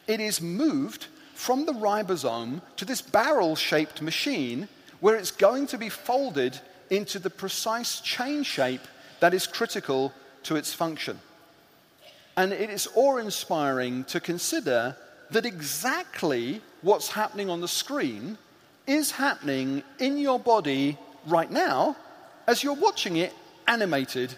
[0.05, 4.67] it is moved from the ribosome to this barrel shaped machine
[4.99, 8.81] where it's going to be folded into the precise chain shape
[9.21, 10.11] that is critical
[10.43, 11.17] to its function.
[12.35, 14.97] And it is awe inspiring to consider
[15.31, 18.37] that exactly what's happening on the screen
[18.85, 21.95] is happening in your body right now
[22.45, 23.33] as you're watching it
[23.67, 24.35] animated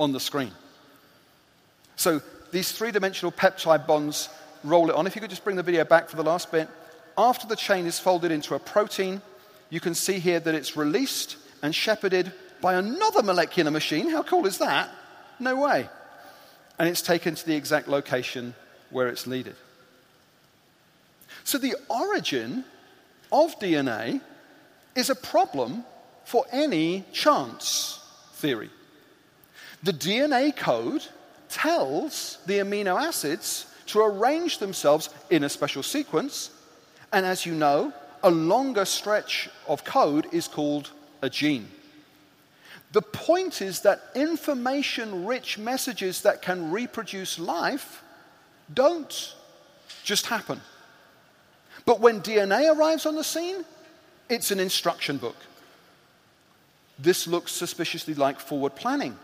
[0.00, 0.52] on the screen.
[2.02, 4.28] So these three dimensional peptide bonds
[4.64, 5.06] roll it on.
[5.06, 6.68] If you could just bring the video back for the last bit.
[7.16, 9.22] After the chain is folded into a protein,
[9.70, 14.10] you can see here that it's released and shepherded by another molecular machine.
[14.10, 14.90] How cool is that?
[15.38, 15.88] No way
[16.78, 18.54] and it's taken to the exact location
[18.90, 19.54] where it's needed.
[21.44, 22.64] So the origin
[23.30, 24.20] of DNA
[24.96, 25.84] is a problem
[26.24, 28.70] for any chance theory.
[29.84, 31.06] The DNA code
[31.52, 36.50] tells the amino acids to arrange themselves in a special sequence,
[37.12, 41.68] and as you know, a longer stretch of code is called a gene.
[42.92, 48.02] The point is that information rich messages that can reproduce life
[48.72, 49.34] don't
[50.04, 50.60] just happen.
[51.84, 53.64] But when DNA arrives on the scene,
[54.28, 55.36] it's an instruction book.
[56.98, 59.18] This looks suspiciously like forward planning.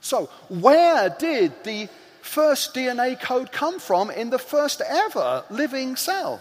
[0.00, 1.88] So, where did the
[2.22, 6.40] first DNA code come from in the first ever living cell?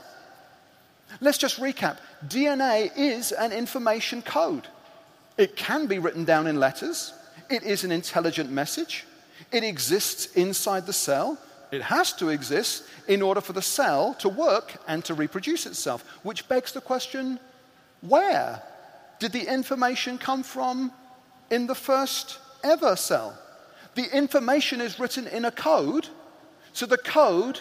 [1.21, 1.97] Let's just recap.
[2.27, 4.67] DNA is an information code.
[5.37, 7.13] It can be written down in letters.
[7.49, 9.05] It is an intelligent message.
[9.51, 11.37] It exists inside the cell.
[11.71, 16.03] It has to exist in order for the cell to work and to reproduce itself,
[16.23, 17.39] which begs the question
[18.01, 18.61] where
[19.19, 20.91] did the information come from
[21.49, 23.37] in the first ever cell?
[23.97, 26.07] The information is written in a code,
[26.71, 27.59] so the code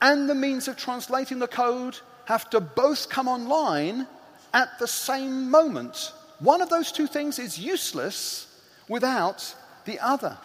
[0.00, 4.06] and the means of translating the code have to both come online
[4.54, 6.14] at the same moment.
[6.38, 8.46] One of those two things is useless
[8.88, 10.38] without the other.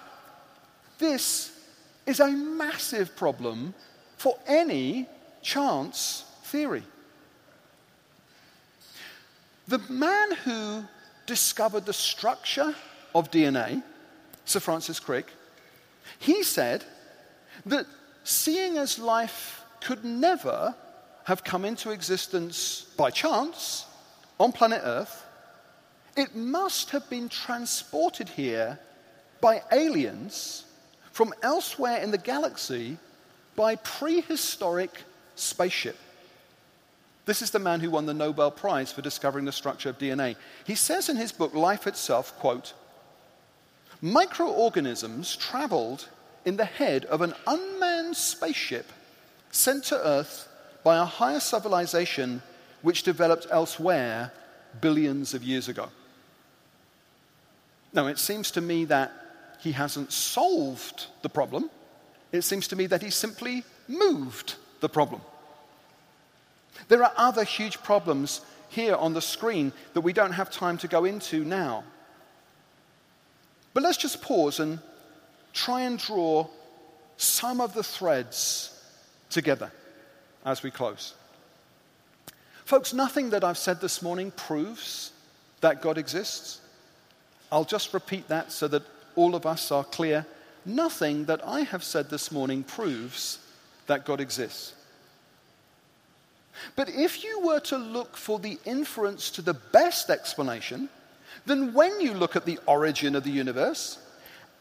[1.00, 1.58] This
[2.06, 3.74] is a massive problem
[4.18, 5.08] for any
[5.42, 6.84] chance theory.
[9.70, 10.84] The man who
[11.26, 12.76] discovered the structure
[13.16, 13.82] of DNA,
[14.46, 15.28] Sir Francis Crick,
[16.20, 16.84] he said
[17.66, 17.86] that
[18.24, 20.76] seeing as life could never
[21.26, 23.86] have come into existence by chance
[24.40, 25.26] on planet Earth,
[26.18, 28.80] it must have been transported here
[29.40, 30.66] by aliens
[31.12, 32.98] from elsewhere in the galaxy
[33.56, 35.04] by prehistoric
[35.36, 35.98] spaceship.
[37.26, 40.36] This is the man who won the Nobel Prize for discovering the structure of DNA.
[40.66, 42.74] He says in his book Life Itself, quote,
[44.02, 46.08] microorganisms traveled
[46.46, 48.92] in the head of an unmanned spaceship
[49.52, 50.48] sent to Earth
[50.84, 52.42] by a higher civilization
[52.82, 54.32] which developed elsewhere
[54.80, 55.90] billions of years ago.
[57.94, 59.12] Now, it seems to me that
[59.60, 61.70] he hasn't solved the problem.
[62.32, 65.22] It seems to me that he simply moved the problem.
[66.88, 70.88] There are other huge problems here on the screen that we don't have time to
[70.88, 71.84] go into now.
[73.74, 74.80] But let's just pause and
[75.54, 76.48] try and draw
[77.18, 78.78] some of the threads
[79.30, 79.72] together
[80.46, 81.14] as we close.
[82.66, 85.12] Folks, nothing that I've said this morning proves
[85.62, 86.62] that God exists.
[87.52, 88.84] I'll just repeat that so that
[89.16, 90.26] all of us are clear.
[90.66, 93.40] Nothing that I have said this morning proves
[93.88, 94.74] that God exists.
[96.76, 100.90] But if you were to look for the inference to the best explanation,
[101.46, 103.98] then when you look at the origin of the universe,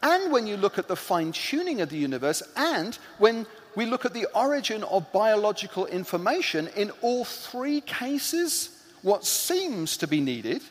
[0.03, 4.05] and when you look at the fine tuning of the universe, and when we look
[4.05, 10.61] at the origin of biological information, in all three cases, what seems to be needed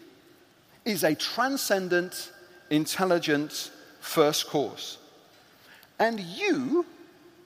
[0.84, 2.32] is a transcendent,
[2.70, 4.98] intelligent first cause.
[5.98, 6.86] And you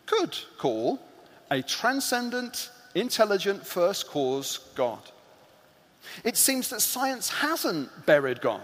[0.07, 1.01] could call
[1.51, 5.01] a transcendent, intelligent first cause God.
[6.23, 8.63] It seems that science hasn't buried God.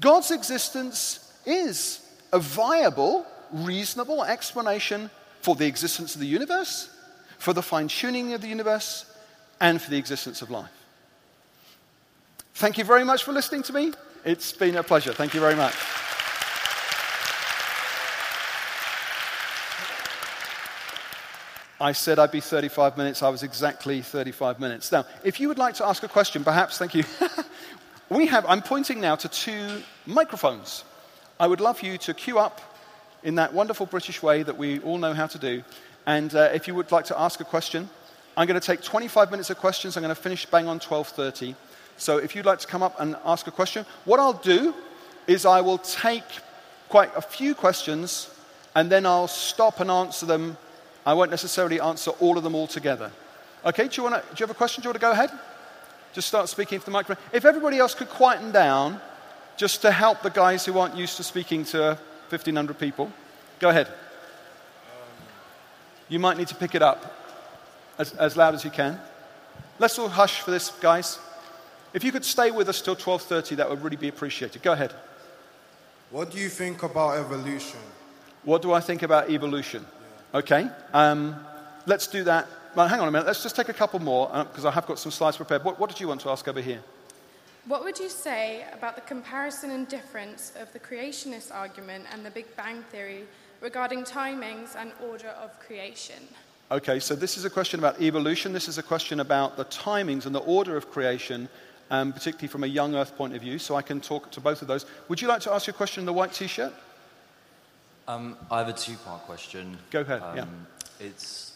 [0.00, 2.00] God's existence is
[2.32, 5.10] a viable, reasonable explanation
[5.42, 6.90] for the existence of the universe,
[7.38, 9.06] for the fine tuning of the universe,
[9.60, 10.70] and for the existence of life.
[12.54, 13.92] Thank you very much for listening to me.
[14.24, 15.12] It's been a pleasure.
[15.12, 15.74] Thank you very much.
[21.80, 23.22] I said I'd be 35 minutes.
[23.22, 24.92] I was exactly 35 minutes.
[24.92, 27.04] Now, if you would like to ask a question, perhaps, thank you.
[28.10, 30.84] we have, I'm pointing now to two microphones.
[31.38, 32.60] I would love you to queue up
[33.22, 35.62] in that wonderful British way that we all know how to do.
[36.04, 37.88] And uh, if you would like to ask a question,
[38.36, 39.96] I'm going to take 25 minutes of questions.
[39.96, 41.54] I'm going to finish bang on 12:30.
[41.96, 44.74] So if you'd like to come up and ask a question, what I'll do
[45.26, 46.24] is I will take
[46.88, 48.30] quite a few questions
[48.74, 50.56] and then I'll stop and answer them
[51.04, 53.10] I won't necessarily answer all of them all together.
[53.64, 54.82] Okay, do you, wanna, do you have a question?
[54.82, 55.30] Do you want to go ahead?
[56.12, 57.22] Just start speaking to the microphone.
[57.32, 59.00] If everybody else could quieten down,
[59.56, 61.98] just to help the guys who aren't used to speaking to
[62.30, 63.12] 1,500 people,
[63.58, 63.88] go ahead.
[66.08, 67.14] You might need to pick it up
[67.98, 68.98] as, as loud as you can.
[69.78, 71.18] Let's all hush for this, guys.
[71.92, 74.62] If you could stay with us till 12:30, that would really be appreciated.
[74.62, 74.92] Go ahead.
[76.10, 77.80] What do you think about evolution?
[78.44, 79.84] What do I think about evolution?
[80.32, 81.34] Okay, um,
[81.86, 82.46] let's do that.
[82.76, 83.26] Well, hang on a minute.
[83.26, 85.64] Let's just take a couple more because uh, I have got some slides prepared.
[85.64, 86.80] What, what did you want to ask over here?
[87.66, 92.30] What would you say about the comparison and difference of the creationist argument and the
[92.30, 93.24] Big Bang Theory
[93.60, 96.22] regarding timings and order of creation?
[96.70, 98.52] Okay, so this is a question about evolution.
[98.52, 101.48] This is a question about the timings and the order of creation,
[101.90, 103.58] um, particularly from a young Earth point of view.
[103.58, 104.86] So I can talk to both of those.
[105.08, 106.72] Would you like to ask your question in the white t shirt?
[108.10, 109.78] Um, I have a two-part question.
[109.90, 110.20] Go ahead.
[110.22, 110.46] Um, yeah.
[110.98, 111.52] It's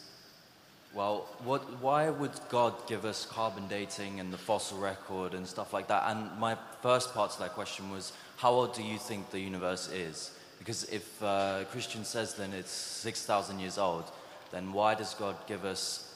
[0.95, 5.73] well, what, why would God give us carbon dating and the fossil record and stuff
[5.73, 6.05] like that?
[6.07, 9.91] And my first part to that question was, how old do you think the universe
[9.91, 10.31] is?
[10.61, 14.05] Because if uh, Christian says then it's 6,000 years old,
[14.53, 16.15] then why does God give us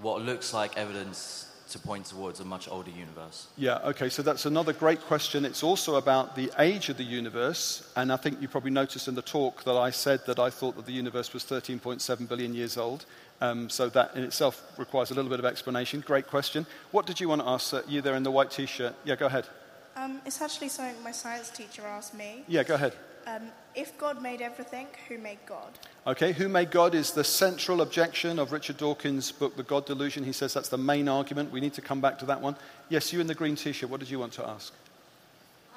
[0.00, 3.48] what looks like evidence to point towards a much older universe?
[3.56, 5.44] Yeah, okay, so that's another great question.
[5.44, 9.14] It's also about the age of the universe, and I think you probably noticed in
[9.14, 12.76] the talk that I said that I thought that the universe was 13.7 billion years
[12.76, 13.04] old.
[13.40, 16.00] Um, so that in itself requires a little bit of explanation.
[16.06, 16.64] Great question.
[16.92, 17.74] What did you want to ask?
[17.74, 18.94] Uh, you there in the white t-shirt?
[19.04, 19.48] Yeah, go ahead.
[19.96, 22.44] Um, it's actually something my science teacher asked me.
[22.46, 22.94] Yeah, go ahead.
[23.26, 25.70] Um, if God made everything, who made God?
[26.06, 30.24] Okay, who made God is the central objection of Richard Dawkins' book, The God Delusion.
[30.24, 31.52] He says that's the main argument.
[31.52, 32.56] We need to come back to that one.
[32.88, 34.72] Yes, you in the green t shirt, what did you want to ask?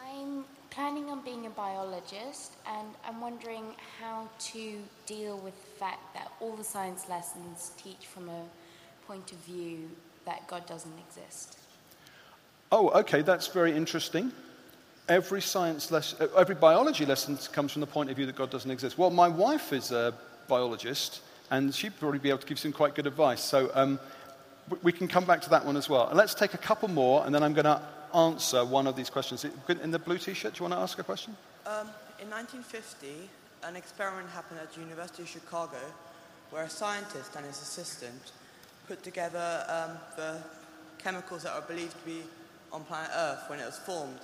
[0.03, 3.65] I'm planning on being a biologist, and I'm wondering
[4.01, 8.43] how to deal with the fact that all the science lessons teach from a
[9.07, 9.89] point of view
[10.25, 11.59] that God doesn't exist.
[12.71, 14.31] Oh, okay, that's very interesting.
[15.07, 18.49] Every science lesson, uh, every biology lesson comes from the point of view that God
[18.49, 18.97] doesn't exist.
[18.97, 20.15] Well, my wife is a
[20.47, 23.43] biologist, and she'd probably be able to give some quite good advice.
[23.43, 23.99] So um,
[24.81, 26.07] we can come back to that one as well.
[26.07, 27.79] And let's take a couple more, and then I'm going to
[28.15, 29.45] answer one of these questions.
[29.69, 31.37] In the blue T-shirt, do you want to ask a question?
[31.67, 31.87] Um,
[32.19, 33.29] in 1950,
[33.63, 35.77] an experiment happened at the University of Chicago,
[36.49, 38.31] where a scientist and his assistant
[38.87, 40.41] put together um, the
[40.97, 42.23] chemicals that are believed to be
[42.73, 44.19] on planet Earth when it was formed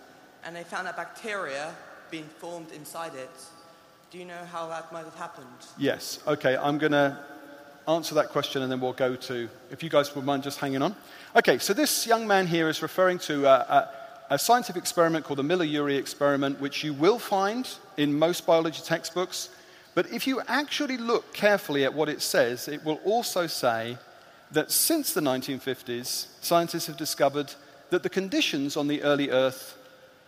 [0.45, 1.73] and they found that bacteria
[2.09, 3.29] being formed inside it.
[4.11, 5.47] Do you know how that might have happened?
[5.77, 6.19] Yes.
[6.27, 7.17] Okay, I'm going to
[7.87, 10.81] answer that question and then we'll go to, if you guys would mind just hanging
[10.81, 10.95] on.
[11.35, 13.89] Okay, so this young man here is referring to a, a,
[14.31, 19.49] a scientific experiment called the Miller-Urey experiment, which you will find in most biology textbooks.
[19.95, 23.97] But if you actually look carefully at what it says, it will also say
[24.51, 27.53] that since the 1950s, scientists have discovered
[27.89, 29.77] that the conditions on the early Earth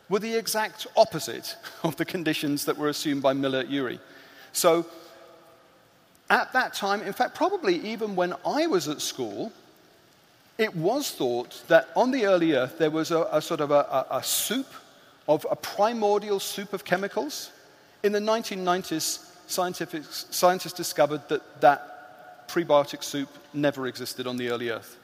[0.09, 3.99] were the exact opposite of the conditions that were assumed by Miller-Urey.
[4.51, 4.85] So,
[6.29, 9.51] at that time, in fact, probably even when I was at school,
[10.57, 14.07] it was thought that on the early Earth there was a, a sort of a,
[14.09, 14.67] a, a soup
[15.27, 17.51] of a primordial soup of chemicals.
[18.03, 24.97] In the 1990s, scientists discovered that that prebiotic soup never existed on the early Earth.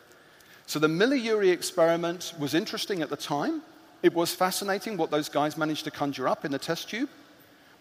[0.68, 3.62] So the Miller-Urey experiment was interesting at the time.
[4.02, 7.10] It was fascinating what those guys managed to conjure up in the test tube.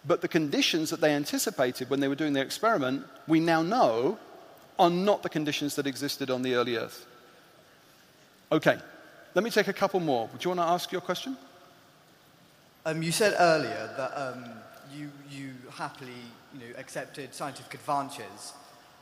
[0.05, 4.17] But the conditions that they anticipated when they were doing their experiment, we now know
[4.77, 7.05] are not the conditions that existed on the early Earth.
[8.51, 8.77] Okay,
[9.35, 10.29] let me take a couple more.
[10.31, 11.37] Would you want to ask your question?
[12.85, 14.45] Um, you said earlier that um,
[14.95, 16.11] you, you happily
[16.53, 18.53] you know, accepted scientific advances.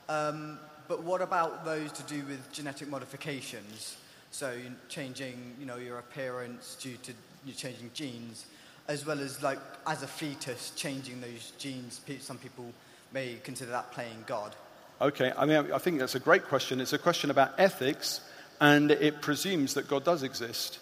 [0.10, 3.98] Um, but what about those to do with genetic modifications?
[4.32, 7.14] So you- changing you know, your appearance due to
[7.46, 8.46] you changing genes,
[8.88, 12.02] as well as like as a fetus changing those genes.
[12.20, 12.72] Some people
[13.14, 14.56] may consider that playing God.
[15.00, 16.82] Okay, I mean, I think that's a great question.
[16.82, 18.22] It's a question about ethics,
[18.60, 20.80] and it presumes that God does exist.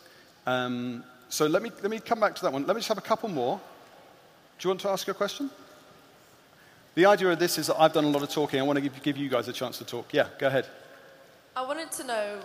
[0.47, 2.65] Um, so let me, let me come back to that one.
[2.65, 3.59] Let me just have a couple more.
[4.57, 5.49] Do you want to ask a question?
[6.93, 8.57] The idea of this is that I've done a lot of talking.
[8.57, 10.13] I want to give, give you guys a chance to talk.
[10.13, 10.65] Yeah, go ahead.
[11.53, 12.39] I wanted to know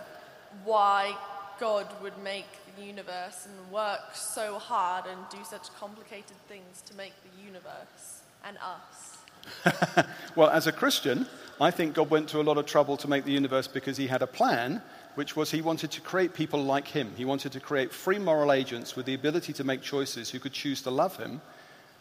[0.63, 1.15] why
[1.59, 6.95] God would make the universe and work so hard and do such complicated things to
[6.95, 10.05] make the universe and us.
[10.35, 11.27] Well, as a Christian,
[11.59, 14.07] I think God went to a lot of trouble to make the universe because he
[14.07, 14.81] had a plan,
[15.15, 17.11] which was he wanted to create people like him.
[17.17, 20.53] He wanted to create free moral agents with the ability to make choices who could
[20.53, 21.41] choose to love him.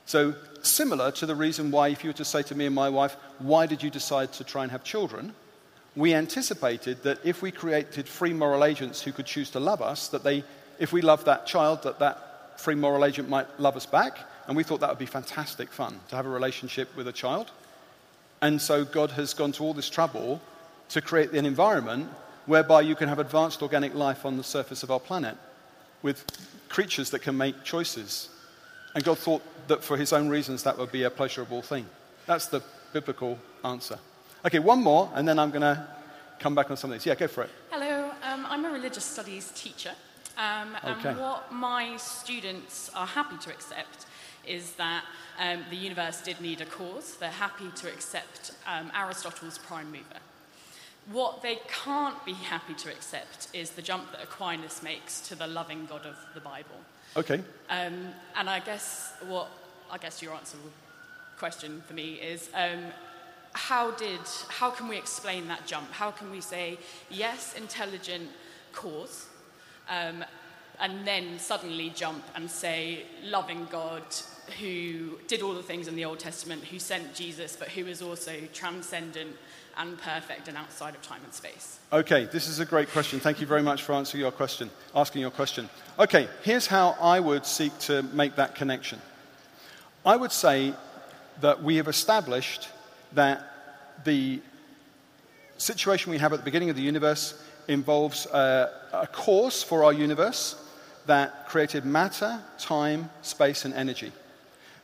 [0.07, 2.89] So, similar to the reason why, if you were to say to me and my
[2.89, 5.35] wife, why did you decide to try and have children?
[5.97, 10.09] We anticipated that if we created free moral agents who could choose to love us,
[10.09, 10.45] that they,
[10.79, 14.19] if we loved that child, that that free moral agent might love us back.
[14.47, 17.51] And we thought that would be fantastic fun to have a relationship with a child.
[18.43, 20.41] And so God has gone to all this trouble
[20.91, 22.09] to create an environment
[22.47, 25.37] whereby you can have advanced organic life on the surface of our planet
[26.03, 26.25] with
[26.69, 28.29] creatures that can make choices.
[28.95, 31.87] And God thought that for his own reasons that would be a pleasurable thing.
[32.27, 32.63] That's the
[32.93, 33.99] biblical answer.
[34.45, 35.87] Okay, one more, and then I'm going to
[36.39, 37.05] come back on some of these.
[37.05, 37.51] Yeah, go for it.
[37.71, 39.93] Hello, um, I'm a religious studies teacher.
[40.39, 41.11] Um, Okay.
[41.11, 44.07] And what my students are happy to accept
[44.47, 45.05] is that
[45.39, 47.17] um, the universe did need a cause.
[47.17, 50.21] They're happy to accept um, Aristotle's prime mover.
[51.13, 55.47] What they can't be happy to accept is the jump that Aquinas makes to the
[55.47, 56.77] loving God of the Bible.
[57.17, 57.43] Okay.
[57.69, 59.49] Um, and I guess what
[59.91, 60.57] I guess your answer
[61.37, 62.85] question for me is um,
[63.53, 65.91] how did how can we explain that jump?
[65.93, 66.79] How can we say
[67.11, 68.29] yes, intelligent
[68.73, 69.27] cause,
[69.89, 70.25] um,
[70.79, 74.03] and then suddenly jump and say loving God
[74.61, 78.03] who did all the things in the Old Testament, who sent Jesus, but who is
[78.03, 79.37] also transcendent
[79.77, 81.79] and perfect and outside of time and space.
[81.93, 83.21] Okay, this is a great question.
[83.21, 85.69] Thank you very much for answering your question, asking your question.
[85.99, 89.01] Okay, here's how I would seek to make that connection.
[90.05, 90.75] I would say
[91.41, 92.69] that we have established
[93.13, 94.41] that the
[95.59, 100.57] situation we have at the beginning of the universe involves a, cause for our universe
[101.07, 104.13] that created matter, time, space, and energy.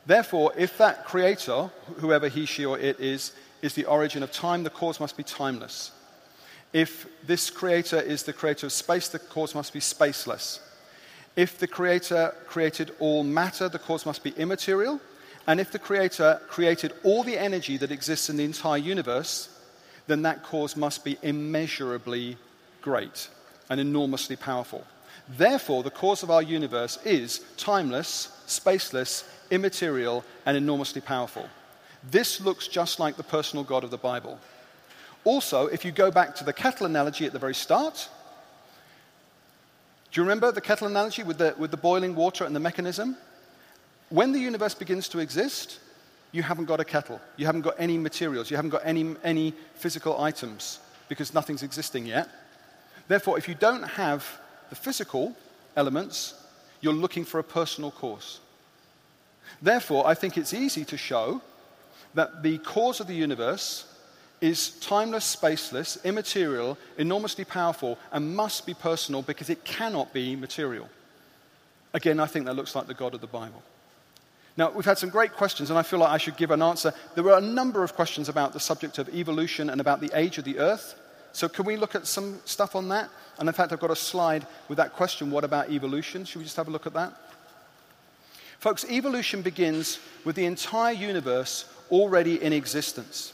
[0.05, 4.63] Therefore, if that creator, whoever he, she, or it is, is the origin of time,
[4.63, 5.91] the cause must be timeless.
[6.73, 10.59] If this creator is the creator of space, the cause must be spaceless.
[11.35, 14.99] If the creator created all matter, the cause must be immaterial.
[15.47, 19.49] And if the creator created all the energy that exists in the entire universe,
[20.05, 22.37] then that cause must be immeasurably
[22.81, 23.29] great
[23.69, 24.85] and enormously powerful.
[25.29, 31.49] Therefore, the cause of our universe is timeless, spaceless, immaterial, and enormously powerful.
[32.09, 34.39] This looks just like the personal God of the Bible.
[35.23, 38.09] Also, if you go back to the kettle analogy at the very start,
[40.11, 43.17] do you remember the kettle analogy with the, with the boiling water and the mechanism?
[44.09, 45.79] When the universe begins to exist,
[46.31, 47.19] you haven't got a kettle.
[47.35, 48.49] You haven't got any materials.
[48.49, 50.79] You haven't got any, any physical items
[51.09, 52.29] because nothing's existing yet.
[53.07, 54.25] Therefore, if you don't have
[54.69, 55.35] the physical
[55.75, 56.33] elements,
[56.81, 58.39] you're looking for a personal cause.
[59.61, 61.41] Therefore, I think it's easy to show
[62.13, 63.85] that the cause of the universe
[64.41, 70.87] is timeless, spaceless, immaterial, enormously powerful, and must be personal because it cannot be material.
[71.93, 73.63] Again, I think that looks like the God of the Bible.
[74.57, 76.91] Now, we've had some great questions, and I feel like I should give an answer.
[77.13, 80.39] There were a number of questions about the subject of evolution and about the age
[80.39, 80.99] of the earth.
[81.31, 83.11] So, can we look at some stuff on that?
[83.37, 86.25] And in fact, I've got a slide with that question what about evolution?
[86.25, 87.13] Should we just have a look at that?
[88.57, 93.33] Folks, evolution begins with the entire universe already in existence.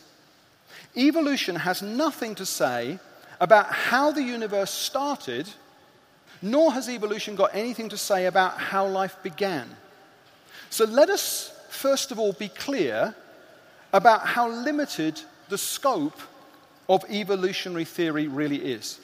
[0.97, 2.99] Evolution has nothing to say
[3.39, 5.49] about how the universe started,
[6.41, 9.69] nor has evolution got anything to say about how life began.
[10.73, 13.13] So let us, first of all, be clear
[13.93, 16.19] about how limited the scope
[16.89, 18.99] of evolutionary theory really is.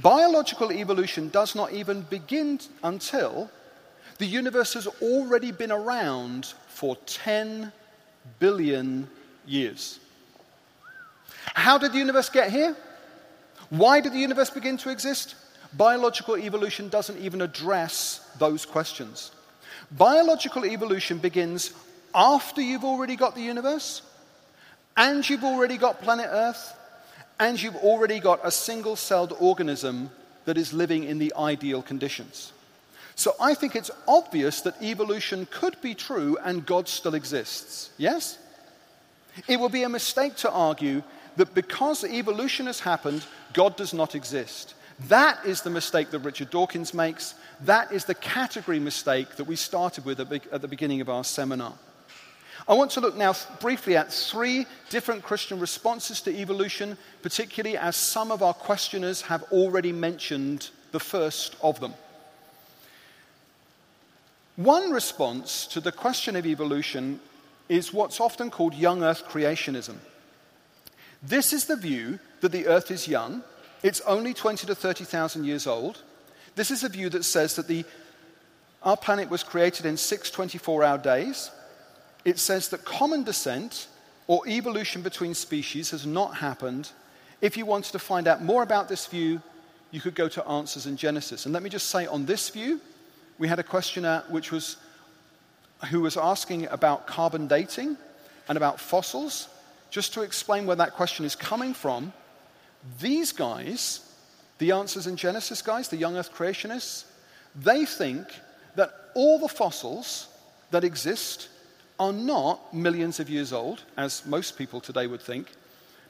[0.00, 3.50] Biological evolution does not even begin until
[4.16, 7.70] the universe has already been around for 10
[8.38, 9.10] billion
[9.46, 10.00] years.
[11.52, 12.74] How did the universe get here?
[13.68, 15.34] Why did the universe begin to exist?
[15.74, 19.32] Biological evolution doesn't even address those questions.
[19.90, 21.72] Biological evolution begins
[22.14, 24.02] after you've already got the universe,
[24.96, 26.74] and you've already got planet Earth,
[27.40, 30.10] and you've already got a single celled organism
[30.44, 32.52] that is living in the ideal conditions.
[33.14, 37.90] So I think it's obvious that evolution could be true and God still exists.
[37.98, 38.38] Yes?
[39.46, 41.02] It would be a mistake to argue
[41.36, 44.74] that because evolution has happened, God does not exist.
[45.06, 47.34] That is the mistake that Richard Dawkins makes.
[47.60, 51.74] That is the category mistake that we started with at the beginning of our seminar.
[52.66, 57.94] I want to look now briefly at three different Christian responses to evolution, particularly as
[57.94, 61.94] some of our questioners have already mentioned the first of them.
[64.56, 67.20] One response to the question of evolution
[67.68, 69.94] is what's often called young earth creationism.
[71.22, 73.44] This is the view that the earth is young,
[73.82, 76.02] it's only 20 to 30,000 years old.
[76.54, 77.84] This is a view that says that the,
[78.82, 81.50] our planet was created in six 24 hour days,
[82.24, 83.86] it says that common descent
[84.26, 86.90] or evolution between species has not happened.
[87.40, 89.40] If you wanted to find out more about this view,
[89.90, 91.46] you could go to Answers in Genesis.
[91.46, 92.80] And let me just say on this view,
[93.38, 94.76] we had a questioner which was,
[95.90, 97.96] who was asking about carbon dating
[98.48, 99.48] and about fossils.
[99.90, 102.12] Just to explain where that question is coming from,
[103.00, 104.00] these guys,
[104.58, 107.04] the Answers in Genesis guys, the young earth creationists,
[107.54, 108.26] they think
[108.76, 110.28] that all the fossils
[110.70, 111.48] that exist
[111.98, 115.50] are not millions of years old, as most people today would think,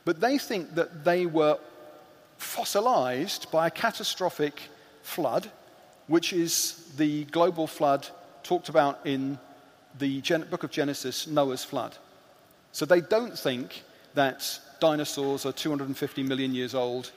[0.05, 1.59] but they think that they were
[2.37, 4.63] fossilized by a catastrophic
[5.03, 5.51] flood,
[6.07, 8.07] which is the global flood
[8.43, 9.39] talked about in
[9.99, 11.97] the Gen- book of Genesis, Noah's flood.
[12.73, 13.83] So they don't think
[14.15, 17.11] that dinosaurs are 250 million years old.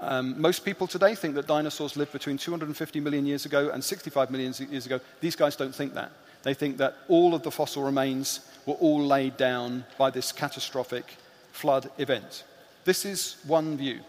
[0.00, 4.30] Um, most people today think that dinosaurs lived between 250 million years ago and 65
[4.30, 5.00] million years ago.
[5.20, 6.12] These guys don't think that.
[6.44, 11.16] They think that all of the fossil remains were all laid down by this catastrophic
[11.52, 12.44] flood event.
[12.84, 14.00] This is one view.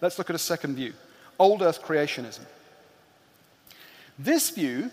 [0.00, 0.92] Let's look at a second view
[1.38, 2.44] Old Earth creationism.
[4.18, 4.90] This view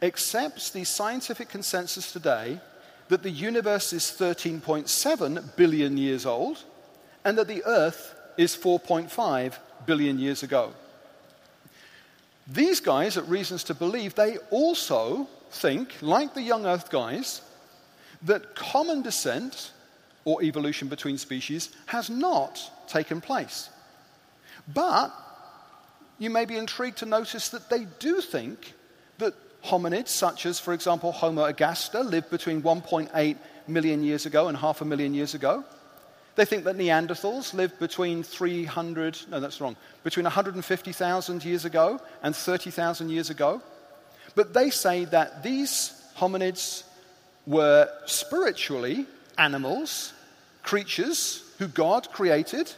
[0.00, 2.58] accepts the scientific consensus today
[3.08, 6.62] that the universe is 13.7 billion years old
[7.24, 9.54] and that the Earth is 4.5
[9.86, 10.72] billion years ago.
[12.46, 17.42] These guys, at Reasons to Believe, they also think, like the young Earth guys,
[18.22, 19.72] that common descent
[20.24, 23.70] or evolution between species has not taken place.
[24.72, 25.12] But
[26.18, 28.74] you may be intrigued to notice that they do think
[29.18, 34.56] that hominids, such as, for example, Homo ergaster, lived between 1.8 million years ago and
[34.56, 35.64] half a million years ago.
[36.36, 42.34] They think that Neanderthals lived between 300, no, that's wrong, between 150,000 years ago and
[42.34, 43.60] 30,000 years ago.
[44.34, 46.84] But they say that these hominids
[47.46, 49.06] were spiritually
[49.38, 50.12] animals,
[50.62, 52.72] creatures who God created,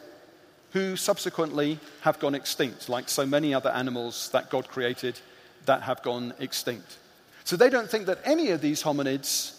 [0.73, 5.21] who subsequently have gone extinct, like so many other animals that God created
[5.67, 6.97] that have gone extinct.
[7.45, 9.59] So they don't think that any of these hominids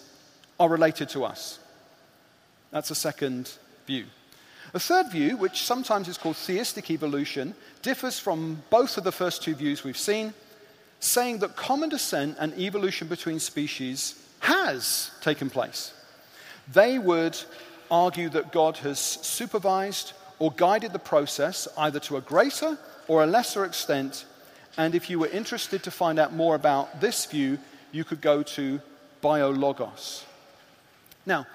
[0.59, 1.59] are related to us.
[2.71, 3.51] That's a second
[3.85, 4.05] view.
[4.73, 9.43] A third view, which sometimes is called theistic evolution, differs from both of the first
[9.43, 10.33] two views we've seen,
[10.99, 15.93] saying that common descent and evolution between species has taken place.
[16.71, 17.37] They would
[17.91, 22.77] argue that God has supervised or guided the process either to a greater
[23.07, 24.25] or a lesser extent.
[24.77, 27.59] And if you were interested to find out more about this view,
[27.91, 28.81] you could go to
[29.21, 30.23] Biologos.
[31.25, 31.45] Now,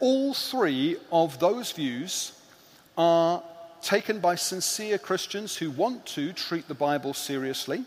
[0.00, 2.32] all three of those views
[2.96, 3.42] are
[3.82, 7.84] taken by sincere Christians who want to treat the Bible seriously.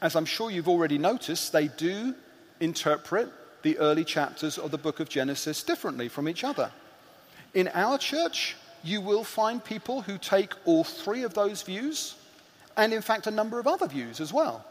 [0.00, 2.14] As I'm sure you've already noticed, they do
[2.60, 6.70] interpret the early chapters of the book of Genesis differently from each other.
[7.54, 12.16] In our church, you will find people who take all three of those views,
[12.76, 14.64] and in fact, a number of other views as well.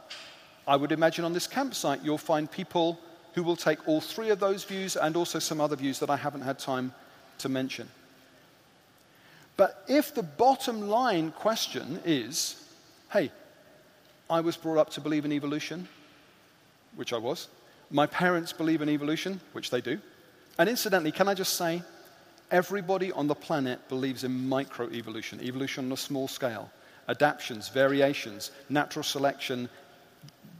[0.68, 3.00] I would imagine on this campsite, you'll find people
[3.34, 6.15] who will take all three of those views and also some other views that I
[6.15, 6.93] haven't had time
[7.39, 7.89] to mention.
[9.57, 12.63] But if the bottom line question is,
[13.11, 13.31] hey,
[14.29, 15.88] I was brought up to believe in evolution,
[16.95, 17.47] which I was.
[17.91, 19.99] My parents believe in evolution, which they do.
[20.57, 21.81] And incidentally, can I just say,
[22.51, 26.71] everybody on the planet believes in microevolution, evolution on a small scale,
[27.09, 29.69] adaptations, variations, natural selection,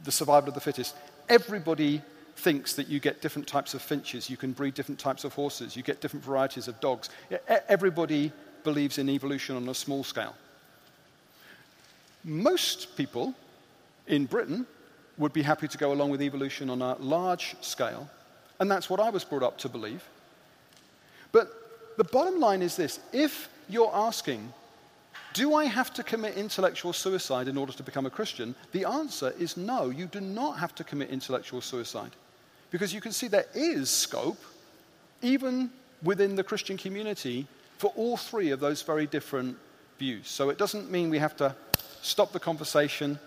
[0.04, 0.94] the survival of the fittest.
[1.28, 2.02] Everybody
[2.36, 5.76] thinks that you get different types of finches, you can breed different types of horses,
[5.76, 7.08] you get different varieties of dogs.
[7.68, 8.32] Everybody
[8.64, 10.34] believes in evolution on a small scale.
[12.24, 13.34] Most people
[14.06, 14.66] in Britain
[15.18, 18.08] would be happy to go along with evolution on a large scale,
[18.58, 20.02] and that's what I was brought up to believe.
[21.32, 24.52] But the bottom line is this if you're asking,
[25.32, 28.54] do I have to commit intellectual suicide in order to become a Christian?
[28.72, 32.10] The answer is no, you do not have to commit intellectual suicide.
[32.74, 34.42] Because you can see there is scope,
[35.22, 35.70] even
[36.02, 37.46] within the Christian community,
[37.78, 39.56] for all three of those very different
[39.96, 40.26] views.
[40.26, 41.54] So it doesn't mean we have to
[42.02, 43.20] stop the conversation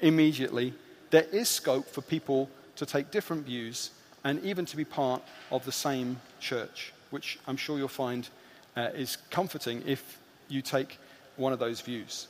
[0.00, 0.72] immediately.
[1.10, 3.90] There is scope for people to take different views
[4.24, 5.20] and even to be part
[5.50, 8.26] of the same church, which I'm sure you'll find
[8.74, 10.16] uh, is comforting if
[10.48, 10.96] you take
[11.36, 12.26] one of those views.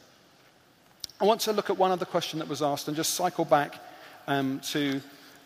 [1.21, 3.77] I want to look at one other question that was asked and just cycle back
[4.27, 5.01] um, to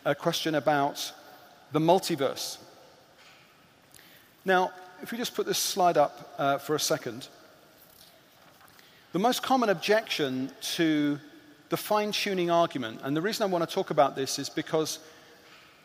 [0.07, 1.13] a question about
[1.73, 2.59] the multiverse.
[4.45, 4.71] Now,
[5.03, 7.27] if we just put this slide up uh, for a second,
[9.13, 11.19] the most common objection to
[11.71, 15.01] the fine tuning argument, and the reason I want to talk about this is because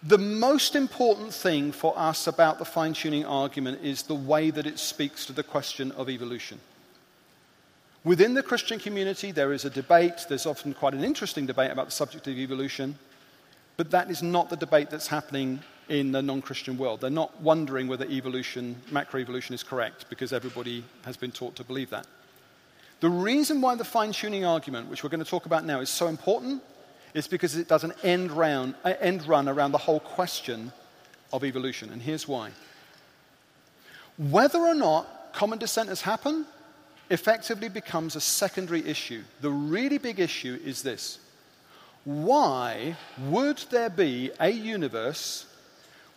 [0.04, 4.68] the most important thing for us about the fine tuning argument is the way that
[4.68, 6.60] it speaks to the question of evolution.
[8.04, 10.26] Within the Christian community, there is a debate.
[10.30, 13.00] There's often quite an interesting debate about the subject of evolution,
[13.82, 15.60] but that is not the debate that's happening
[15.90, 17.02] in the non Christian world.
[17.02, 21.90] They're not wondering whether evolution, macroevolution, is correct because everybody has been taught to believe
[21.90, 22.06] that.
[23.00, 25.90] The reason why the fine tuning argument, which we're going to talk about now, is
[25.90, 26.62] so important
[27.16, 30.72] is because it does an end, round, end run around the whole question
[31.34, 31.90] of evolution.
[31.90, 32.52] And here's why.
[34.20, 36.46] Whether or not common descent has happened
[37.10, 39.24] effectively becomes a secondary issue.
[39.42, 41.18] The really big issue is this
[42.04, 45.46] why would there be a universe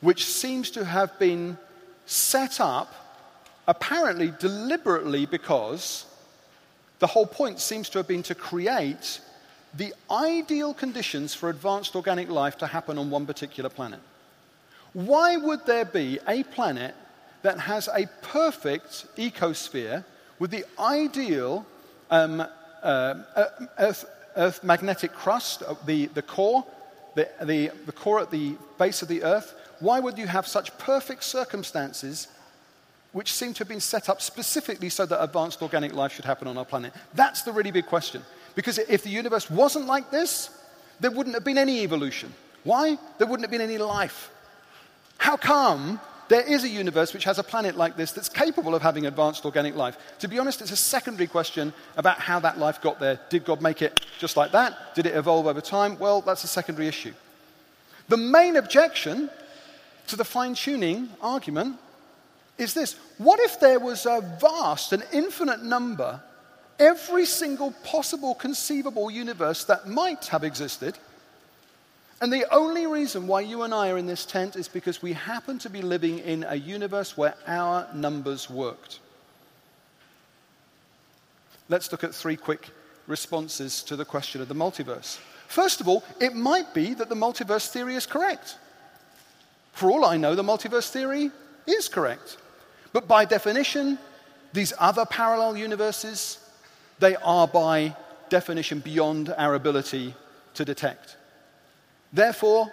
[0.00, 1.58] which seems to have been
[2.06, 2.94] set up
[3.66, 6.06] apparently deliberately because
[6.98, 9.20] the whole point seems to have been to create
[9.76, 14.00] the ideal conditions for advanced organic life to happen on one particular planet.
[14.92, 16.94] Why would there be a planet
[17.42, 20.04] that has a perfect ecosphere
[20.38, 21.66] with the ideal
[22.10, 22.46] um,
[22.82, 23.14] uh,
[23.78, 24.04] earth,
[24.36, 26.64] earth, magnetic crust, the, the core,
[27.14, 29.54] the, the, the core at the base of the Earth?
[29.80, 32.28] Why would you have such perfect circumstances
[33.12, 36.48] which seem to have been set up specifically so that advanced organic life should happen
[36.48, 36.92] on our planet?
[37.14, 38.22] That's the really big question.
[38.54, 40.50] Because if the universe wasn't like this,
[41.00, 42.32] there wouldn't have been any evolution.
[42.62, 42.98] Why?
[43.18, 44.30] There wouldn't have been any life.
[45.18, 48.82] How come there is a universe which has a planet like this that's capable of
[48.82, 49.96] having advanced organic life?
[50.20, 53.20] To be honest, it's a secondary question about how that life got there.
[53.28, 54.94] Did God make it just like that?
[54.94, 55.98] Did it evolve over time?
[55.98, 57.14] Well, that's a secondary issue.
[58.08, 59.30] The main objection
[60.06, 61.78] to the fine tuning argument
[62.58, 66.20] is this What if there was a vast and infinite number
[66.78, 70.98] every single possible conceivable universe that might have existed.
[72.24, 75.12] And the only reason why you and I are in this tent is because we
[75.12, 79.00] happen to be living in a universe where our numbers worked.
[81.68, 82.70] Let's look at three quick
[83.06, 85.18] responses to the question of the multiverse.
[85.48, 88.56] First of all, it might be that the multiverse theory is correct.
[89.74, 91.30] For all I know, the multiverse theory
[91.66, 92.38] is correct.
[92.94, 93.98] But by definition,
[94.54, 96.38] these other parallel universes
[97.00, 97.94] they are by
[98.30, 100.14] definition beyond our ability
[100.54, 101.18] to detect.
[102.14, 102.72] Therefore,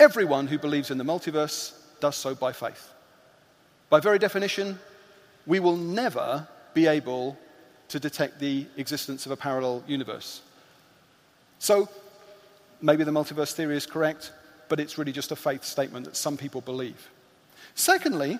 [0.00, 2.90] everyone who believes in the multiverse does so by faith.
[3.90, 4.78] By very definition,
[5.46, 7.36] we will never be able
[7.88, 10.40] to detect the existence of a parallel universe.
[11.58, 11.86] So,
[12.80, 14.32] maybe the multiverse theory is correct,
[14.70, 17.10] but it's really just a faith statement that some people believe.
[17.74, 18.38] Secondly,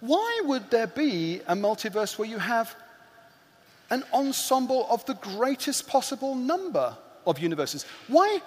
[0.00, 2.74] why would there be a multiverse where you have
[3.90, 7.84] an ensemble of the greatest possible number of universes.
[8.08, 8.40] Why,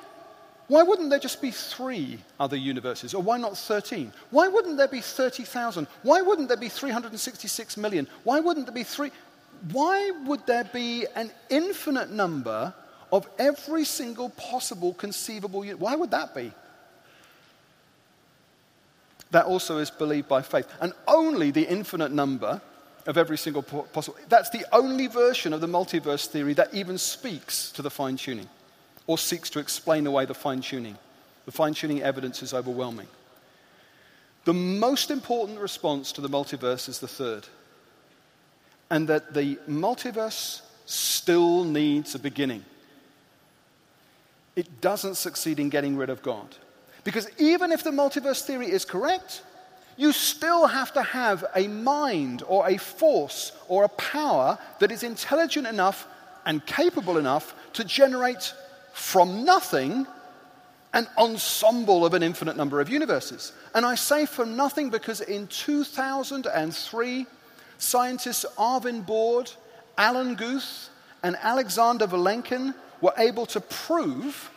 [0.67, 3.13] why wouldn't there just be three other universes?
[3.13, 4.11] Or why not 13?
[4.31, 5.87] Why wouldn't there be 30,000?
[6.01, 8.07] Why wouldn't there be 366 million?
[8.23, 9.11] Why wouldn't there be three?
[9.71, 12.73] Why would there be an infinite number
[13.11, 15.81] of every single possible conceivable universe?
[15.81, 16.51] Why would that be?
[19.29, 20.67] That also is believed by faith.
[20.81, 22.59] And only the infinite number
[23.05, 24.17] of every single possible.
[24.29, 28.49] That's the only version of the multiverse theory that even speaks to the fine tuning
[29.07, 30.97] or seeks to explain away the fine tuning.
[31.45, 33.07] The fine tuning evidence is overwhelming.
[34.45, 37.47] The most important response to the multiverse is the third,
[38.89, 42.63] and that the multiverse still needs a beginning.
[44.55, 46.47] It doesn't succeed in getting rid of God.
[47.03, 49.43] Because even if the multiverse theory is correct,
[49.97, 55.03] you still have to have a mind or a force or a power that is
[55.03, 56.07] intelligent enough
[56.45, 58.53] and capable enough to generate
[58.95, 60.07] from nothing
[60.93, 63.51] an ensemble of an infinite number of universes.
[63.73, 67.25] And I say from nothing because in 2003,
[67.77, 69.51] scientists Arvind Borde,
[69.97, 70.89] Alan Guth,
[71.23, 74.49] and Alexander Vilenkin were able to prove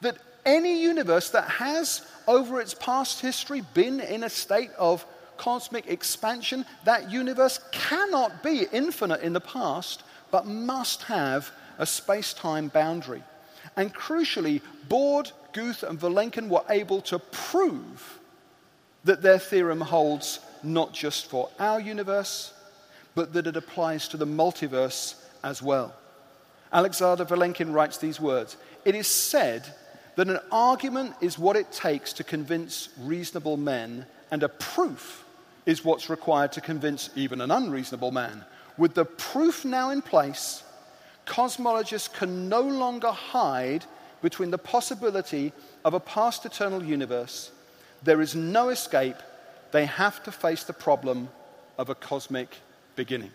[0.00, 0.16] that
[0.46, 5.04] any universe that has, over its past history, been in a state of
[5.38, 12.32] cosmic expansion, that universe cannot be infinite in the past, but must have a space
[12.32, 13.24] time boundary.
[13.76, 18.18] And crucially, Borde, Guth, and Vilenkin were able to prove
[19.04, 22.54] that their theorem holds not just for our universe,
[23.14, 25.94] but that it applies to the multiverse as well.
[26.72, 29.66] Alexander Vilenkin writes these words It is said
[30.16, 35.24] that an argument is what it takes to convince reasonable men, and a proof
[35.66, 38.44] is what's required to convince even an unreasonable man.
[38.76, 40.62] With the proof now in place,
[41.26, 43.84] cosmologists can no longer hide
[44.22, 45.52] between the possibility
[45.84, 47.50] of a past eternal universe.
[48.02, 49.16] There is no escape.
[49.72, 51.28] They have to face the problem
[51.78, 52.56] of a cosmic
[52.96, 53.30] beginning.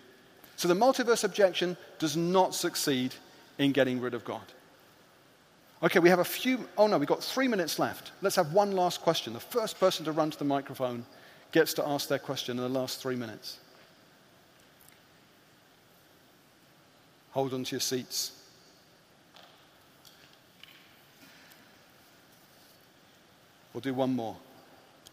[0.55, 3.13] So the multiverse objection does not succeed
[3.57, 4.41] in getting rid of God.
[5.83, 8.11] Okay, we have a few, oh no, we've got three minutes left.
[8.21, 9.33] Let's have one last question.
[9.33, 11.05] The first person to run to the microphone
[11.51, 13.59] gets to ask their question in the last three minutes.
[17.37, 18.31] Hold on to your seats.
[23.71, 24.35] We'll do one more.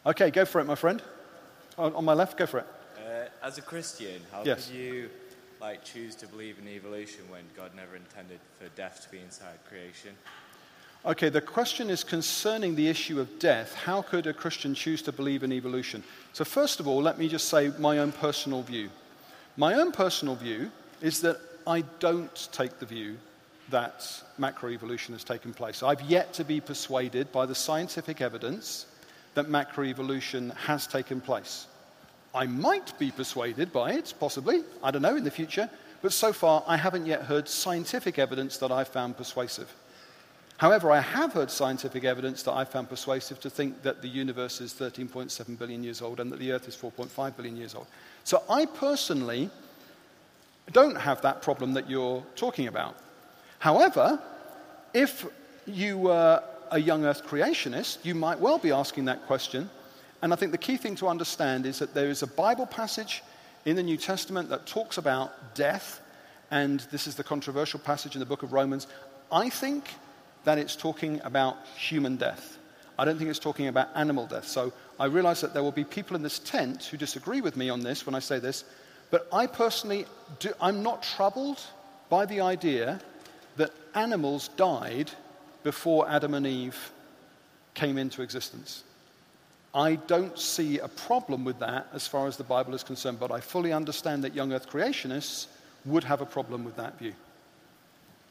[0.06, 1.02] Okay, go for it, my friend.
[1.76, 2.66] On, on my left, go for it.
[2.96, 4.68] Uh, as a Christian, how Yes.
[4.68, 5.10] could you
[5.60, 9.58] like choose to believe in evolution when God never intended for death to be inside
[9.68, 10.16] creation?
[11.04, 13.74] Okay, the question is concerning the issue of death.
[13.74, 16.02] How could a Christian choose to believe in evolution?
[16.32, 18.88] So, first of all, let me just say my own personal view.
[19.58, 20.70] My own personal view
[21.02, 23.16] is that I don't take the view
[23.70, 24.00] that
[24.38, 25.82] macroevolution has taken place.
[25.82, 28.86] I've yet to be persuaded by the scientific evidence
[29.34, 31.66] that macroevolution has taken place.
[32.34, 35.70] I might be persuaded by it, possibly, I don't know, in the future,
[36.02, 39.72] but so far I haven't yet heard scientific evidence that I've found persuasive.
[40.56, 44.60] However, I have heard scientific evidence that I found persuasive to think that the universe
[44.60, 47.86] is 13.7 billion years old and that the Earth is 4.5 billion years old.
[48.22, 49.50] So I personally
[50.72, 52.96] don't have that problem that you're talking about.
[53.58, 54.20] However,
[54.92, 55.26] if
[55.66, 59.70] you were a young Earth creationist, you might well be asking that question.
[60.22, 63.22] And I think the key thing to understand is that there is a Bible passage
[63.64, 66.00] in the New Testament that talks about death,
[66.50, 68.86] and this is the controversial passage in the book of Romans.
[69.30, 69.90] I think
[70.44, 72.58] that it's talking about human death.
[72.98, 74.46] I don't think it's talking about animal death.
[74.46, 77.70] So I realize that there will be people in this tent who disagree with me
[77.70, 78.64] on this when I say this,
[79.10, 80.06] but I personally,
[80.38, 81.60] do, I'm not troubled
[82.08, 83.00] by the idea
[83.56, 85.10] that animals died
[85.62, 86.92] before Adam and Eve
[87.74, 88.84] came into existence.
[89.74, 93.32] I don't see a problem with that as far as the Bible is concerned, but
[93.32, 95.46] I fully understand that young earth creationists
[95.84, 97.12] would have a problem with that view.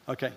[0.08, 0.32] Okay.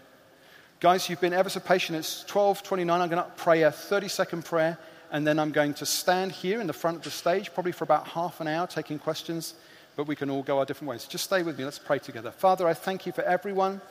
[0.80, 1.98] Guys, you've been ever so patient.
[1.98, 2.92] It's 12:29.
[2.92, 4.78] I'm going to pray a 30-second prayer,
[5.12, 7.84] and then I'm going to stand here in the front of the stage, probably for
[7.84, 9.56] about half an hour, taking questions.
[9.98, 11.06] But we can all go our different ways.
[11.06, 11.66] Just stay with me.
[11.66, 12.32] Let's pray together.
[12.32, 13.82] Father, I thank you for everyone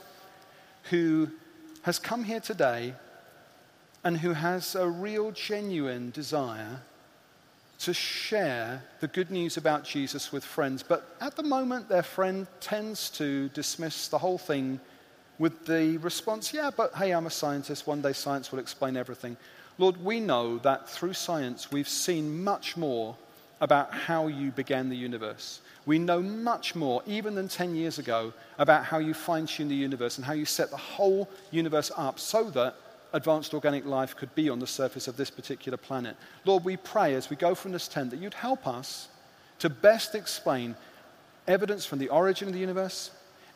[0.85, 1.29] who
[1.83, 2.95] has come here today
[4.05, 6.81] and who has a real, genuine desire
[7.81, 10.83] to share the good news about Jesus with friends.
[10.83, 14.81] But at the moment, their friend tends to dismiss the whole thing
[15.39, 17.87] with the response, yeah, but hey, I'm a scientist.
[17.87, 19.37] One day science will explain everything.
[19.77, 23.17] Lord, we know that through science we've seen much more
[23.61, 25.61] about how you began the universe.
[25.87, 29.75] We know much more, even than 10 years ago, about how you fine tune the
[29.75, 32.75] universe and how you set the whole universe up so that
[33.13, 36.17] advanced organic life could be on the surface of this particular planet.
[36.45, 39.09] Lord, we pray as we go from this tent that you'd help us
[39.61, 40.75] to best explain
[41.47, 43.13] evidence from the origin of the universe,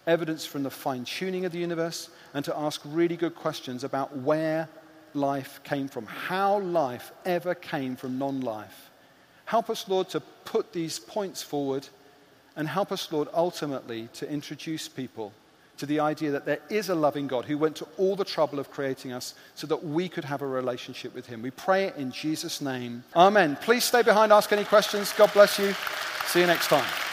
[0.07, 4.17] evidence from the fine tuning of the universe, and to ask really good questions about
[4.17, 4.69] where
[5.15, 8.91] life came from, how life ever came from non life.
[9.47, 11.89] Help us, Lord, to put these points forward,
[12.57, 15.33] and help us, Lord, ultimately to introduce people
[15.79, 18.59] to the idea that there is a loving God who went to all the trouble
[18.59, 21.41] of creating us so that we could have a relationship with Him.
[21.41, 23.03] We pray it in Jesus' name.
[23.17, 23.57] Amen.
[23.63, 25.13] Please stay behind, ask any questions.
[25.15, 25.75] God bless you.
[26.27, 27.10] See you next time.